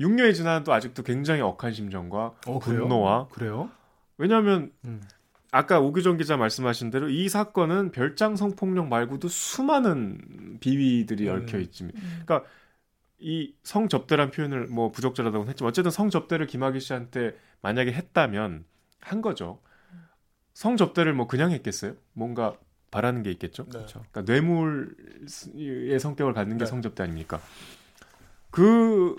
[0.00, 2.80] 6년이 지나도 아직도 굉장히 억한 심정과 어, 그래요?
[2.82, 3.70] 분노와 그래요?
[4.18, 5.00] 왜냐하면 음.
[5.52, 11.36] 아까 오규정 기자 말씀하신 대로 이 사건은 별장 성폭력 말고도 수많은 비위들이 음.
[11.36, 11.98] 얽혀 있습니다.
[11.98, 12.22] 음.
[12.24, 12.48] 그러니까
[13.18, 18.64] 이 성접대란 표현을 뭐 부적절하다고 했지만 어쨌든 성접대를 김학의 씨한테 만약에 했다면
[19.00, 19.60] 한 거죠.
[20.54, 21.94] 성접대를 뭐 그냥 했겠어요?
[22.12, 22.56] 뭔가
[22.90, 23.64] 바라는 게 있겠죠.
[23.64, 23.70] 네.
[23.70, 24.04] 그렇죠.
[24.10, 26.70] 그러니까 뇌물의 성격을 갖는 게 네.
[26.70, 27.40] 성접대 아닙니까?
[28.50, 29.16] 그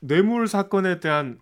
[0.00, 1.38] 뇌물 사건에 대한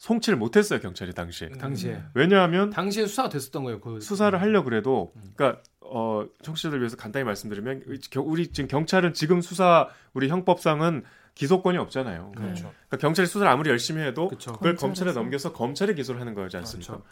[0.00, 1.48] 송치를 못했어요 경찰이 당시에.
[1.48, 1.58] 음.
[1.58, 3.80] 당시에 왜냐하면 당시에 수사가 됐었던 거예요.
[3.80, 5.32] 그 수사를 하려 그래도 음.
[5.36, 11.76] 그러니까 어 청취자들 위해서 간단히 말씀드리면 겨- 우리 지금 경찰은 지금 수사 우리 형법상은 기소권이
[11.76, 12.32] 없잖아요.
[12.34, 12.42] 네.
[12.42, 12.72] 그렇죠.
[12.88, 14.52] 그러니까 경찰이 수사를 아무리 열심히 해도 그쵸.
[14.54, 14.86] 그걸 검찰에서.
[14.86, 16.94] 검찰에 넘겨서 검찰이 기소를 하는 거지 않습니까?
[16.94, 17.06] 그렇죠.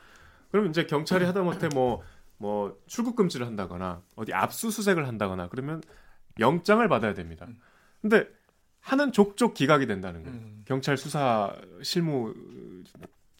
[0.50, 2.02] 그러면 이제 경찰이 하다못해 뭐,
[2.38, 5.82] 뭐 출국 금지를 한다거나 어디 압수수색을 한다거나 그러면
[6.40, 7.44] 영장을 받아야 됩니다.
[7.50, 7.58] 음.
[8.00, 8.26] 근데
[8.80, 10.38] 하는 족족 기각이 된다는 거예요.
[10.38, 10.62] 음.
[10.64, 12.32] 경찰 수사 실무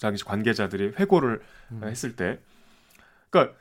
[0.00, 1.40] 당시 관계자들이 회고를
[1.72, 1.80] 음.
[1.84, 2.40] 했을 때,
[3.30, 3.56] 그러니까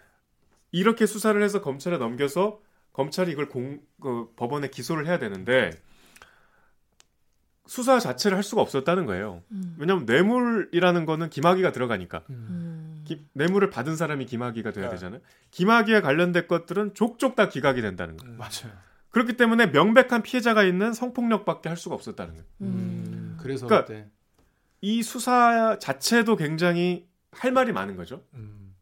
[0.72, 2.60] 이렇게 수사를 해서 검찰에 넘겨서
[2.94, 5.72] 검찰이 이걸 공, 그 법원에 기소를 해야 되는데
[7.66, 9.44] 수사 자체를 할 수가 없었다는 거예요.
[9.52, 9.76] 음.
[9.78, 12.36] 왜냐하면 뇌물이라는 거는 김학의가 들어가니까 음.
[12.50, 13.02] 음.
[13.04, 14.92] 기- 뇌물을 받은 사람이 김학의가 돼야 네.
[14.92, 15.20] 되잖아요.
[15.52, 18.36] 김학의에 관련된 것들은 족족 다 기각이 된다는 거예요.
[18.36, 18.38] 음.
[18.38, 18.74] 맞아요.
[19.10, 22.46] 그렇기 때문에 명백한 피해자가 있는 성폭력밖에 할 수가 없었다는 거예요.
[22.62, 22.66] 음.
[22.68, 23.38] 음.
[23.42, 24.10] 그래서 그러니까 그때
[24.82, 28.24] 이 수사 자체도 굉장히 할 말이 많은 거죠.
[28.34, 28.76] 음.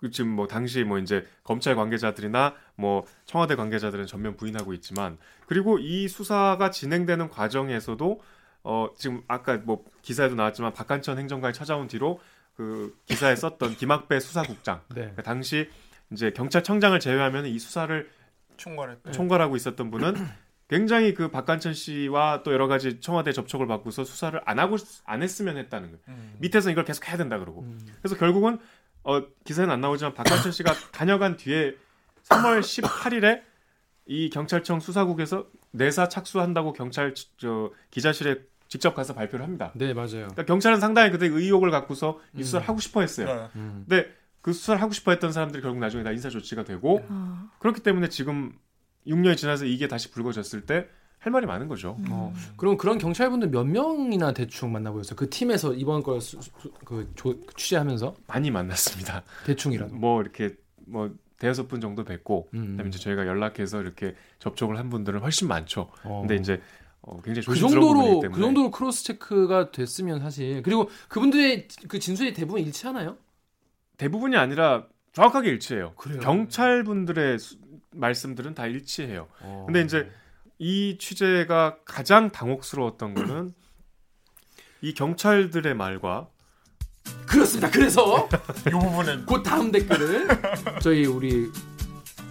[0.00, 5.78] 그 지금 뭐 당시 뭐 이제 검찰 관계자들이나 뭐 청와대 관계자들은 전면 부인하고 있지만 그리고
[5.78, 8.20] 이 수사가 진행되는 과정에서도
[8.62, 12.18] 어 지금 아까 뭐 기사에도 나왔지만 박한천 행정관이 찾아온 뒤로
[12.56, 15.02] 그 기사에 썼던 김학배 수사국장 네.
[15.02, 15.68] 그러니까 당시
[16.12, 18.10] 이제 경찰청장을 제외하면 이 수사를
[18.56, 18.98] 총괄했.
[19.12, 20.14] 총괄하고 있었던 분은
[20.70, 25.56] 굉장히 그 박한천 씨와 또 여러 가지 청와대 접촉을 받고서 수사를 안 하고 안 했으면
[25.56, 26.00] 했다는 거예요.
[26.06, 26.36] 음.
[26.38, 27.62] 밑에서 이걸 계속 해야 된다 그러고.
[27.62, 27.80] 음.
[28.00, 28.60] 그래서 결국은
[29.02, 31.74] 어 기사에는 안 나오지만 박한천 씨가 다녀간 뒤에
[32.22, 33.42] 3월 18일에
[34.06, 38.36] 이 경찰청 수사국에서 내사 착수한다고 경찰 저 기자실에
[38.68, 39.72] 직접 가서 발표를 합니다.
[39.74, 40.28] 네, 맞아요.
[40.28, 42.68] 그러니까 경찰은 상당히 그때 의혹을 갖고서 이 수사를 음.
[42.68, 43.26] 하고 싶어 했어요.
[43.26, 43.48] 네.
[43.56, 43.84] 음.
[43.88, 44.08] 근데
[44.40, 47.50] 그 수사를 하고 싶어 했던 사람들이 결국 나중에 다 인사 조치가 되고 아.
[47.58, 48.52] 그렇기 때문에 지금
[49.06, 50.86] 6년이 지나서 이게 다시 불거졌을 때
[51.22, 51.98] 할 말이 많은 거죠.
[52.08, 55.16] 어, 그럼 그런 경찰분들 몇 명이나 대충 만나보셨어요?
[55.16, 56.50] 그 팀에서 이번 걸 수- 수-
[56.82, 59.22] 그 조- 취재하면서 많이 만났습니다.
[59.44, 59.94] 대충이라도.
[59.96, 62.70] 뭐 이렇게 뭐 대여섯 분 정도 뵙고 음.
[62.70, 65.90] 그다음에 이제 저희가 연락해서 이렇게 접촉을 한 분들은 훨씬 많죠.
[66.04, 66.20] 어.
[66.22, 66.62] 근데 이제
[67.02, 72.32] 어, 굉장히 그 정도로 때문에 그 정도로 크로스 체크가 됐으면 사실 그리고 그분들의 그 진술이
[72.32, 73.18] 대부분 일치하나요?
[73.98, 75.92] 대부분이 아니라 정확하게 일치해요.
[75.96, 76.20] 그래요?
[76.20, 77.36] 경찰 분들의
[77.92, 79.28] 말씀들은 다 일치해요.
[79.40, 79.64] 어.
[79.66, 80.10] 근데 이제
[80.58, 83.54] 이 취재가 가장 당혹스러웠던 거는
[84.82, 86.28] 이 경찰들의 말과
[87.26, 87.70] 그렇습니다.
[87.70, 88.28] 그래서
[88.66, 90.28] 이 부분은 그 다음 댓글을
[90.80, 91.50] 저희 우리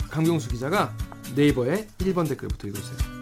[0.10, 0.96] 강경수 기자가
[1.36, 3.19] 네이버에 1번 댓글부터 읽어주세요.